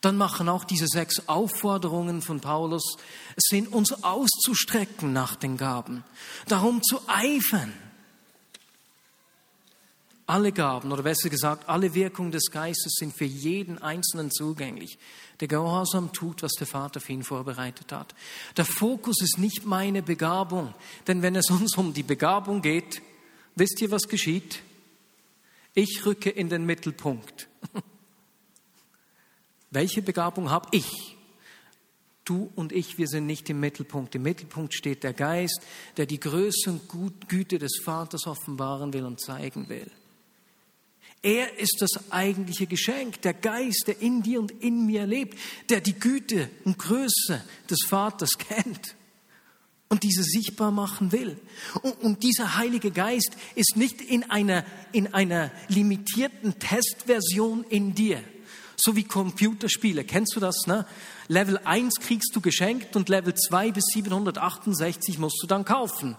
Dann 0.00 0.16
machen 0.16 0.48
auch 0.48 0.64
diese 0.64 0.86
sechs 0.88 1.28
Aufforderungen 1.28 2.22
von 2.22 2.40
Paulus 2.40 2.96
es 3.36 3.44
sind 3.48 3.72
uns 3.72 4.02
auszustrecken 4.02 5.12
nach 5.12 5.36
den 5.36 5.56
Gaben, 5.56 6.04
darum 6.48 6.82
zu 6.82 7.00
eifern. 7.06 7.72
Alle 10.26 10.52
Gaben, 10.52 10.92
oder 10.92 11.02
besser 11.02 11.28
gesagt, 11.28 11.68
alle 11.68 11.92
Wirkungen 11.92 12.30
des 12.30 12.50
Geistes 12.50 12.94
sind 12.94 13.14
für 13.14 13.24
jeden 13.24 13.78
Einzelnen 13.78 14.30
zugänglich, 14.30 14.98
der 15.40 15.48
gehorsam 15.48 16.12
tut, 16.12 16.42
was 16.42 16.52
der 16.52 16.66
Vater 16.66 17.00
für 17.00 17.12
ihn 17.12 17.24
vorbereitet 17.24 17.92
hat. 17.92 18.14
Der 18.56 18.64
Fokus 18.64 19.22
ist 19.22 19.38
nicht 19.38 19.64
meine 19.64 20.02
Begabung, 20.02 20.74
denn 21.06 21.22
wenn 21.22 21.34
es 21.34 21.50
uns 21.50 21.76
um 21.76 21.94
die 21.94 22.02
Begabung 22.02 22.62
geht, 22.62 23.02
wisst 23.56 23.80
ihr, 23.80 23.90
was 23.90 24.02
geschieht? 24.02 24.62
Ich 25.74 26.04
rücke 26.04 26.30
in 26.30 26.48
den 26.48 26.66
Mittelpunkt. 26.66 27.48
Welche 29.70 30.02
Begabung 30.02 30.50
habe 30.50 30.68
ich? 30.72 31.16
Du 32.24 32.50
und 32.54 32.72
ich, 32.72 32.98
wir 32.98 33.08
sind 33.08 33.26
nicht 33.26 33.48
im 33.50 33.60
Mittelpunkt. 33.60 34.14
Im 34.14 34.22
Mittelpunkt 34.22 34.74
steht 34.74 35.04
der 35.04 35.14
Geist, 35.14 35.62
der 35.96 36.06
die 36.06 36.20
Größe 36.20 36.70
und 36.70 37.28
Güte 37.28 37.58
des 37.58 37.80
Vaters 37.82 38.26
offenbaren 38.26 38.92
will 38.92 39.04
und 39.04 39.20
zeigen 39.20 39.68
will. 39.68 39.90
Er 41.22 41.58
ist 41.58 41.76
das 41.80 42.10
eigentliche 42.10 42.66
Geschenk, 42.66 43.20
der 43.22 43.34
Geist, 43.34 43.84
der 43.86 44.00
in 44.00 44.22
dir 44.22 44.40
und 44.40 44.50
in 44.50 44.86
mir 44.86 45.06
lebt, 45.06 45.38
der 45.68 45.80
die 45.80 45.98
Güte 45.98 46.48
und 46.64 46.78
Größe 46.78 47.42
des 47.68 47.80
Vaters 47.86 48.38
kennt 48.38 48.96
und 49.90 50.02
diese 50.02 50.22
sichtbar 50.22 50.70
machen 50.70 51.12
will. 51.12 51.36
Und, 51.82 52.00
und, 52.00 52.22
dieser 52.22 52.56
Heilige 52.56 52.90
Geist 52.90 53.36
ist 53.54 53.76
nicht 53.76 54.00
in 54.00 54.30
einer, 54.30 54.64
in 54.92 55.12
einer 55.12 55.50
limitierten 55.68 56.58
Testversion 56.58 57.64
in 57.68 57.94
dir, 57.94 58.22
so 58.76 58.96
wie 58.96 59.04
Computerspiele. 59.04 60.04
Kennst 60.04 60.34
du 60.36 60.40
das? 60.40 60.66
Ne? 60.66 60.86
Level 61.28 61.58
1 61.58 61.96
kriegst 62.00 62.34
du 62.34 62.40
geschenkt 62.40 62.96
und 62.96 63.10
Level 63.10 63.34
2 63.34 63.72
bis 63.72 63.84
768 63.92 65.18
musst 65.18 65.42
du 65.42 65.46
dann 65.46 65.66
kaufen. 65.66 66.16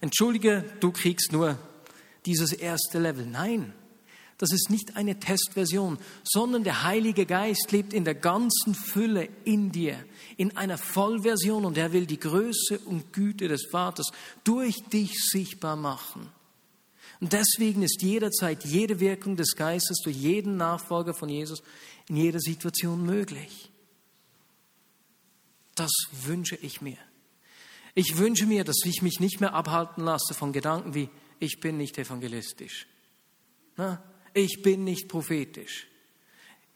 Entschuldige, 0.00 0.64
du 0.78 0.92
kriegst 0.92 1.32
nur 1.32 1.58
dieses 2.24 2.52
erste 2.52 3.00
Level. 3.00 3.26
Nein, 3.26 3.72
das 4.38 4.52
ist 4.52 4.68
nicht 4.68 4.96
eine 4.96 5.18
Testversion, 5.20 5.98
sondern 6.24 6.64
der 6.64 6.82
Heilige 6.82 7.24
Geist 7.24 7.70
lebt 7.70 7.92
in 7.92 8.04
der 8.04 8.14
ganzen 8.14 8.74
Fülle 8.74 9.28
in 9.44 9.70
dir, 9.70 9.96
in 10.36 10.56
einer 10.56 10.78
Vollversion 10.78 11.64
und 11.64 11.78
er 11.78 11.92
will 11.92 12.06
die 12.06 12.18
Größe 12.18 12.80
und 12.80 13.12
Güte 13.12 13.48
des 13.48 13.66
Vaters 13.70 14.06
durch 14.42 14.76
dich 14.92 15.12
sichtbar 15.30 15.76
machen. 15.76 16.28
Und 17.20 17.32
deswegen 17.32 17.82
ist 17.82 18.02
jederzeit 18.02 18.64
jede 18.64 18.98
Wirkung 18.98 19.36
des 19.36 19.54
Geistes 19.54 19.98
durch 20.02 20.16
jeden 20.16 20.56
Nachfolger 20.56 21.14
von 21.14 21.28
Jesus 21.28 21.62
in 22.08 22.16
jeder 22.16 22.40
Situation 22.40 23.06
möglich. 23.06 23.70
Das 25.74 25.92
wünsche 26.24 26.56
ich 26.56 26.80
mir. 26.80 26.98
Ich 27.94 28.18
wünsche 28.18 28.46
mir, 28.46 28.64
dass 28.64 28.80
ich 28.84 29.02
mich 29.02 29.20
nicht 29.20 29.40
mehr 29.40 29.54
abhalten 29.54 30.04
lasse 30.04 30.34
von 30.34 30.52
Gedanken 30.52 30.94
wie, 30.94 31.08
ich 31.38 31.60
bin 31.60 31.76
nicht 31.76 31.96
evangelistisch. 31.98 32.86
Na, 33.76 34.02
ich 34.34 34.62
bin 34.62 34.84
nicht 34.84 35.08
prophetisch. 35.08 35.86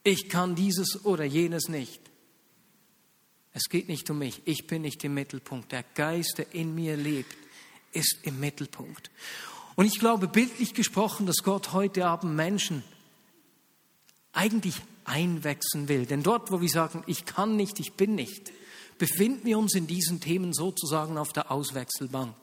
Ich 0.05 0.29
kann 0.29 0.55
dieses 0.55 1.05
oder 1.05 1.25
jenes 1.25 1.68
nicht. 1.68 2.01
Es 3.53 3.68
geht 3.68 3.88
nicht 3.88 4.09
um 4.09 4.21
mich. 4.21 4.40
Ich 4.44 4.66
bin 4.66 4.83
nicht 4.83 5.03
im 5.05 5.14
Mittelpunkt. 5.14 5.73
Der 5.73 5.83
Geist, 5.94 6.38
der 6.38 6.55
in 6.55 6.75
mir 6.75 6.97
lebt, 6.97 7.37
ist 7.92 8.18
im 8.23 8.38
Mittelpunkt. 8.40 9.11
Und 9.75 9.87
ich 9.87 9.99
glaube, 9.99 10.29
bildlich 10.29 10.75
gesprochen, 10.75 11.27
dass 11.27 11.42
Gott 11.42 11.73
heute 11.73 12.07
Abend 12.07 12.35
Menschen 12.35 12.85
eigentlich 14.33 14.77
einwechseln 15.05 15.88
will. 15.88 16.07
Denn 16.07 16.23
dort, 16.23 16.53
wo 16.53 16.61
wir 16.61 16.68
sagen, 16.68 17.03
ich 17.07 17.25
kann 17.25 17.57
nicht, 17.57 17.81
ich 17.81 17.94
bin 17.94 18.14
nicht, 18.14 18.53
befinden 18.99 19.44
wir 19.44 19.59
uns 19.59 19.75
in 19.75 19.87
diesen 19.87 20.21
Themen 20.21 20.53
sozusagen 20.53 21.18
auf 21.18 21.33
der 21.33 21.51
Auswechselbank. 21.51 22.37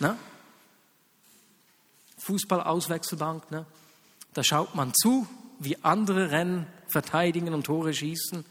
Na? 0.00 0.16
Fußball-Auswechselbank, 2.18 3.50
ne? 3.50 3.66
Da 4.34 4.44
schaut 4.44 4.74
man 4.74 4.92
zu, 4.94 5.26
wie 5.58 5.76
andere 5.82 6.30
rennen, 6.30 6.66
verteidigen 6.88 7.52
und 7.52 7.64
Tore 7.64 7.92
schießen. 7.92 8.38
Und 8.38 8.46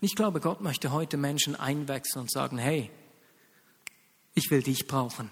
ich 0.00 0.14
glaube, 0.14 0.40
Gott 0.40 0.60
möchte 0.60 0.92
heute 0.92 1.16
Menschen 1.16 1.56
einwechseln 1.56 2.22
und 2.22 2.30
sagen, 2.30 2.58
hey, 2.58 2.90
ich 4.34 4.50
will 4.50 4.62
dich 4.62 4.86
brauchen. 4.86 5.30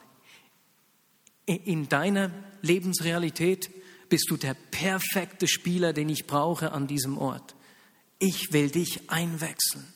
In 1.46 1.88
deiner 1.88 2.30
Lebensrealität 2.61 3.70
bist 4.08 4.30
du 4.30 4.37
der 4.37 4.54
perfekte 4.54 5.48
Spieler, 5.48 5.92
den 5.92 6.08
ich 6.08 6.26
brauche 6.26 6.72
an 6.72 6.87
diesem 6.87 7.16
Ort. 7.18 7.54
Ich 8.18 8.52
will 8.52 8.70
dich 8.70 9.11
einwechseln. 9.11 9.87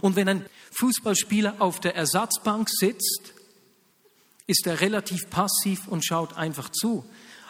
Und 0.00 0.16
wenn 0.16 0.28
ein 0.28 0.46
Fußballspieler 0.72 1.56
auf 1.60 1.80
der 1.80 1.94
Ersatzbank 1.94 2.68
sitzt, 2.70 3.32
ist 4.46 4.66
er 4.66 4.80
relativ 4.80 5.28
passiv 5.30 5.88
und 5.88 6.04
schaut 6.04 6.36
einfach 6.36 6.70
zu. 6.70 7.04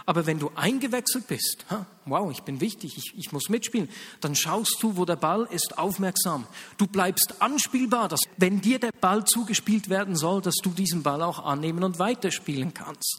Aber 0.08 0.24
wenn 0.24 0.38
du 0.38 0.50
eingewechselt 0.54 1.26
bist, 1.26 1.66
wow, 2.06 2.32
ich 2.32 2.42
bin 2.42 2.62
wichtig, 2.62 2.96
ich, 2.96 3.12
ich 3.14 3.30
muss 3.30 3.50
mitspielen, 3.50 3.90
dann 4.22 4.34
schaust 4.34 4.78
du, 4.80 4.96
wo 4.96 5.04
der 5.04 5.16
Ball 5.16 5.46
ist, 5.50 5.76
aufmerksam. 5.76 6.46
Du 6.78 6.86
bleibst 6.86 7.42
anspielbar, 7.42 8.08
dass 8.08 8.22
wenn 8.38 8.62
dir 8.62 8.78
der 8.78 8.92
Ball 8.92 9.26
zugespielt 9.26 9.90
werden 9.90 10.16
soll, 10.16 10.40
dass 10.40 10.54
du 10.62 10.70
diesen 10.70 11.02
Ball 11.02 11.22
auch 11.22 11.44
annehmen 11.44 11.84
und 11.84 11.98
weiterspielen 11.98 12.72
kannst. 12.72 13.18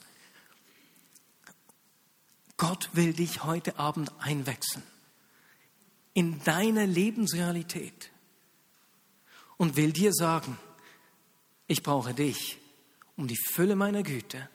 Gott 2.58 2.90
will 2.94 3.14
dich 3.14 3.44
heute 3.44 3.78
Abend 3.78 4.12
einwechseln 4.18 4.82
in 6.16 6.44
deiner 6.44 6.88
Lebensrealität 6.88 8.10
und 9.58 9.76
will 9.76 9.94
dir 9.94 10.12
sagen, 10.12 10.58
ich 11.68 11.84
brauche 11.84 12.16
dich, 12.16 12.58
um 13.16 13.28
die 13.28 13.38
Fülle 13.38 13.76
meiner 13.76 14.02
Güte 14.02 14.50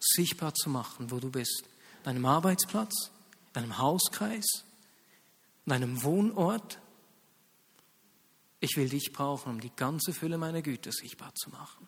sichtbar 0.00 0.54
zu 0.54 0.70
machen, 0.70 1.10
wo 1.10 1.20
du 1.20 1.30
bist. 1.30 1.64
Deinem 2.02 2.24
Arbeitsplatz, 2.26 3.10
deinem 3.52 3.78
Hauskreis, 3.78 4.64
deinem 5.66 6.02
Wohnort. 6.02 6.78
Ich 8.60 8.76
will 8.76 8.88
dich 8.88 9.12
brauchen, 9.12 9.50
um 9.50 9.60
die 9.60 9.72
ganze 9.74 10.12
Fülle 10.12 10.38
meiner 10.38 10.62
Güte 10.62 10.90
sichtbar 10.92 11.34
zu 11.34 11.50
machen. 11.50 11.86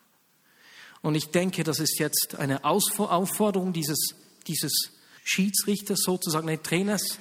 Und 1.01 1.15
ich 1.15 1.31
denke, 1.31 1.63
das 1.63 1.79
ist 1.79 1.99
jetzt 1.99 2.35
eine 2.37 2.63
Aufforderung 2.63 3.73
dieses, 3.73 4.15
dieses 4.47 4.91
Schiedsrichters, 5.23 5.99
sozusagen, 6.01 6.47
des 6.47 6.61
Trainers. 6.61 7.19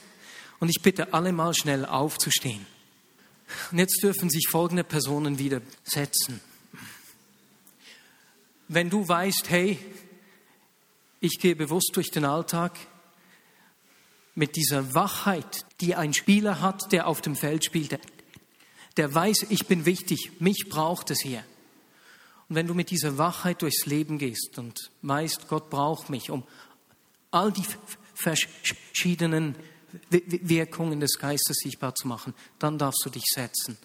Und 0.60 0.68
ich 0.68 0.80
bitte 0.82 1.12
alle 1.12 1.32
mal 1.32 1.52
schnell 1.54 1.84
aufzustehen. 1.84 2.64
Und 3.70 3.78
jetzt 3.78 4.02
dürfen 4.02 4.30
sich 4.30 4.48
folgende 4.48 4.84
Personen 4.84 5.38
wieder 5.38 5.60
setzen. 5.84 6.40
Wenn 8.68 8.88
du 8.88 9.06
weißt, 9.06 9.50
hey, 9.50 9.78
ich 11.22 11.38
gehe 11.38 11.54
bewusst 11.54 11.92
durch 11.94 12.10
den 12.10 12.24
Alltag 12.24 12.76
mit 14.34 14.56
dieser 14.56 14.92
Wachheit, 14.92 15.64
die 15.80 15.94
ein 15.94 16.14
Spieler 16.14 16.60
hat, 16.60 16.90
der 16.90 17.06
auf 17.06 17.20
dem 17.20 17.36
Feld 17.36 17.64
spielt. 17.64 17.98
Der 18.96 19.14
weiß, 19.14 19.46
ich 19.48 19.66
bin 19.66 19.86
wichtig, 19.86 20.32
mich 20.40 20.66
braucht 20.68 21.12
es 21.12 21.20
hier. 21.20 21.44
Und 22.48 22.56
wenn 22.56 22.66
du 22.66 22.74
mit 22.74 22.90
dieser 22.90 23.18
Wachheit 23.18 23.62
durchs 23.62 23.86
Leben 23.86 24.18
gehst 24.18 24.58
und 24.58 24.90
weißt, 25.02 25.46
Gott 25.48 25.70
braucht 25.70 26.10
mich, 26.10 26.28
um 26.28 26.42
all 27.30 27.52
die 27.52 27.64
verschiedenen 28.14 29.54
Wirkungen 30.10 30.98
des 30.98 31.18
Geistes 31.18 31.58
sichtbar 31.58 31.94
zu 31.94 32.08
machen, 32.08 32.34
dann 32.58 32.78
darfst 32.78 33.02
du 33.04 33.10
dich 33.10 33.24
setzen. 33.32 33.78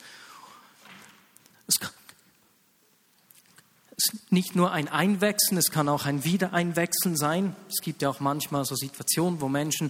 Es 1.68 1.76
ist 3.98 4.32
nicht 4.32 4.56
nur 4.56 4.72
ein 4.72 4.88
Einwechseln, 4.88 5.58
es 5.58 5.72
kann 5.72 5.90
auch 5.90 6.06
ein 6.06 6.24
Wiedereinwechseln 6.24 7.18
sein. 7.18 7.56
Es 7.68 7.82
gibt 7.82 8.04
ja 8.04 8.10
auch 8.10 8.20
manchmal 8.20 8.64
so 8.64 8.76
Situationen, 8.76 9.42
wo 9.42 9.50
Menschen 9.50 9.90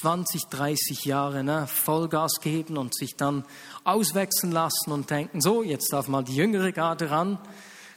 20, 0.00 0.44
30 0.44 1.04
Jahre 1.04 1.42
ne, 1.42 1.66
Vollgas 1.66 2.40
geben 2.40 2.76
und 2.76 2.94
sich 2.94 3.16
dann 3.16 3.44
auswechseln 3.82 4.52
lassen 4.52 4.92
und 4.92 5.10
denken, 5.10 5.40
so, 5.40 5.64
jetzt 5.64 5.92
darf 5.92 6.06
mal 6.06 6.22
die 6.22 6.36
jüngere 6.36 6.70
Garde 6.70 7.10
ran. 7.10 7.38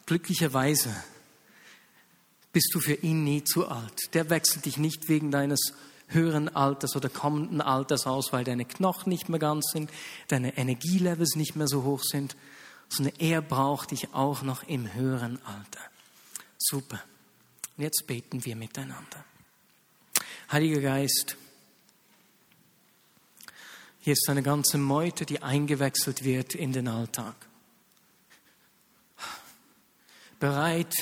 Glücklicherweise 0.08 0.90
bist 2.54 2.72
du 2.74 2.80
für 2.80 2.96
ihn 2.96 3.24
nie 3.24 3.44
zu 3.44 3.68
alt. 3.68 4.16
Der 4.16 4.32
wechselt 4.32 4.66
dich 4.66 4.78
nicht 4.78 5.10
wegen 5.10 5.30
deines 5.30 5.74
höheren 6.08 6.54
Alters 6.56 6.96
oder 6.96 7.08
kommenden 7.08 7.62
Alters 7.62 8.08
aus, 8.08 8.34
weil 8.34 8.44
deine 8.44 8.66
Knochen 8.66 9.10
nicht 9.10 9.30
mehr 9.30 9.40
ganz 9.40 9.70
sind, 9.72 9.92
deine 10.28 10.58
Energielevels 10.58 11.36
nicht 11.36 11.56
mehr 11.56 11.68
so 11.68 11.84
hoch 11.84 12.02
sind, 12.04 12.36
sondern 12.92 13.16
er 13.20 13.42
braucht 13.42 13.92
dich 13.92 14.14
auch 14.14 14.42
noch 14.42 14.64
im 14.64 14.94
höheren 14.94 15.44
Alter. 15.46 15.80
Super. 16.58 17.02
Und 17.78 17.84
jetzt 17.84 18.06
beten 18.06 18.44
wir 18.44 18.56
miteinander. 18.58 19.24
Heiliger 20.52 20.82
Geist, 20.82 21.38
hier 24.02 24.14
ist 24.14 24.28
eine 24.30 24.44
ganze 24.44 24.78
Meute, 24.78 25.26
die 25.26 25.42
eingewechselt 25.42 26.24
wird 26.26 26.54
in 26.54 26.74
den 26.74 26.90
Alltag. 26.90 27.36
Bereit, 30.40 30.94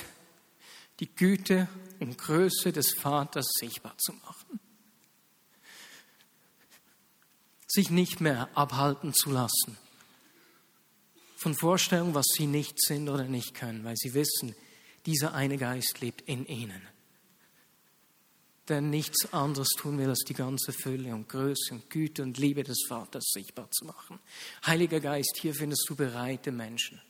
die 1.00 1.08
Güte 1.08 1.68
und 2.00 2.18
Größe 2.18 2.72
des 2.72 2.94
Vaters 2.94 3.48
sichtbar 3.60 3.98
zu 3.98 4.14
machen. 4.14 4.60
sich 7.72 7.92
nicht 7.92 8.20
mehr 8.20 8.50
abhalten 8.56 9.14
zu 9.14 9.30
lassen 9.30 9.78
von 11.40 11.56
Vorstellungen, 11.56 12.14
was 12.14 12.26
sie 12.34 12.48
nicht 12.48 12.82
sind 12.82 13.10
oder 13.10 13.24
nicht 13.24 13.54
können, 13.54 13.84
weil 13.84 13.96
sie 13.96 14.14
wissen, 14.14 14.56
dieser 15.06 15.34
eine 15.34 15.58
Geist 15.58 16.02
lebt 16.02 16.22
in 16.22 16.46
ihnen. 16.46 16.82
Der 18.68 18.82
nichts 18.82 19.34
anderes 19.34 19.70
tun 19.70 19.98
will, 19.98 20.10
als 20.10 20.24
die 20.28 20.34
ganze 20.34 20.74
Fülle 20.74 21.16
und 21.16 21.28
Größe 21.30 21.74
und 21.74 21.90
Güte 21.90 22.22
und 22.22 22.38
Liebe 22.38 22.64
des 22.64 22.84
Vaters 22.88 23.32
sichtbar 23.34 23.72
zu 23.72 23.86
machen. 23.86 24.20
Heiliger 24.66 25.00
Geist, 25.00 25.40
hier 25.42 25.56
findest 25.56 25.86
du 25.88 25.96
bereite 25.96 26.52
Menschen. 26.52 27.02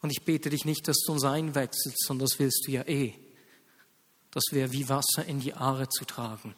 Und 0.00 0.10
ich 0.10 0.24
bete 0.24 0.50
dich 0.50 0.64
nicht, 0.64 0.86
dass 0.88 0.98
du 1.04 1.12
uns 1.12 1.24
einwechselst, 1.24 2.06
sondern 2.06 2.28
das 2.28 2.38
willst 2.38 2.64
du 2.66 2.72
ja 2.72 2.86
eh. 2.86 3.14
Das 4.30 4.44
wäre 4.52 4.72
wie 4.72 4.88
Wasser 4.88 5.24
in 5.26 5.40
die 5.40 5.54
Aare 5.54 5.88
zu 5.88 6.04
tragen. 6.04 6.54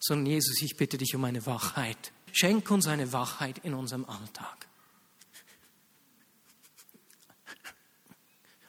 Sondern 0.00 0.26
Jesus, 0.26 0.62
ich 0.62 0.76
bitte 0.76 0.98
dich 0.98 1.14
um 1.14 1.24
eine 1.24 1.44
Wachheit. 1.46 2.12
Schenk 2.32 2.70
uns 2.70 2.86
eine 2.86 3.12
Wachheit 3.12 3.58
in 3.58 3.74
unserem 3.74 4.04
Alltag. 4.04 4.65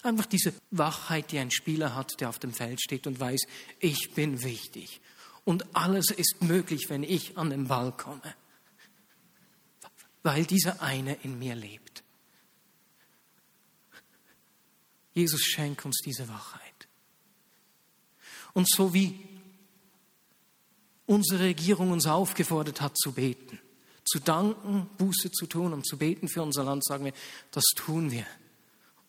Einfach 0.08 0.26
diese 0.26 0.54
Wachheit, 0.72 1.34
die 1.34 1.38
ein 1.38 1.52
Spieler 1.52 1.94
hat, 1.94 2.22
der 2.22 2.30
auf 2.30 2.40
dem 2.40 2.54
Feld 2.54 2.82
steht 2.82 3.08
und 3.08 3.20
weiß, 3.20 3.42
ich 3.82 4.14
bin 4.14 4.42
wichtig. 4.42 5.02
Und 5.44 5.66
alles 5.76 6.12
ist 6.12 6.42
möglich, 6.42 6.86
wenn 6.88 7.04
ich 7.04 7.38
an 7.38 7.50
den 7.50 7.68
Ball 7.68 7.92
komme. 7.92 8.34
Weil 10.24 10.46
dieser 10.46 10.82
eine 10.82 11.16
in 11.24 11.38
mir 11.38 11.56
lebt. 11.56 12.04
Jesus 15.14 15.42
schenkt 15.42 15.84
uns 15.84 15.98
diese 16.06 16.30
Wachheit. 16.30 16.88
Und 18.54 18.70
so 18.70 18.94
wie 18.94 19.20
unsere 21.06 21.44
Regierung 21.44 21.92
uns 21.92 22.08
aufgefordert 22.08 22.80
hat 22.80 22.98
zu 22.98 23.12
beten, 23.12 23.60
zu 24.06 24.20
danken, 24.20 24.90
Buße 24.98 25.32
zu 25.32 25.48
tun 25.48 25.74
und 25.74 25.86
zu 25.86 25.98
beten 25.98 26.30
für 26.30 26.44
unser 26.44 26.64
Land, 26.64 26.86
sagen 26.86 27.04
wir, 27.04 27.14
das 27.52 27.66
tun 27.76 28.10
wir. 28.10 28.26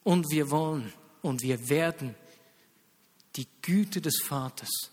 Und 0.05 0.31
wir 0.31 0.51
wollen 0.51 0.93
und 1.23 1.43
wir 1.43 1.69
werden 1.69 2.15
die 3.37 3.47
Güte 3.63 4.01
des 4.01 4.21
Vaters 4.23 4.91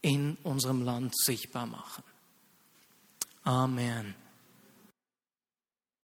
in 0.00 0.36
unserem 0.42 0.82
Land 0.82 1.14
sichtbar 1.16 1.66
machen. 1.66 2.04
Amen. 3.44 4.14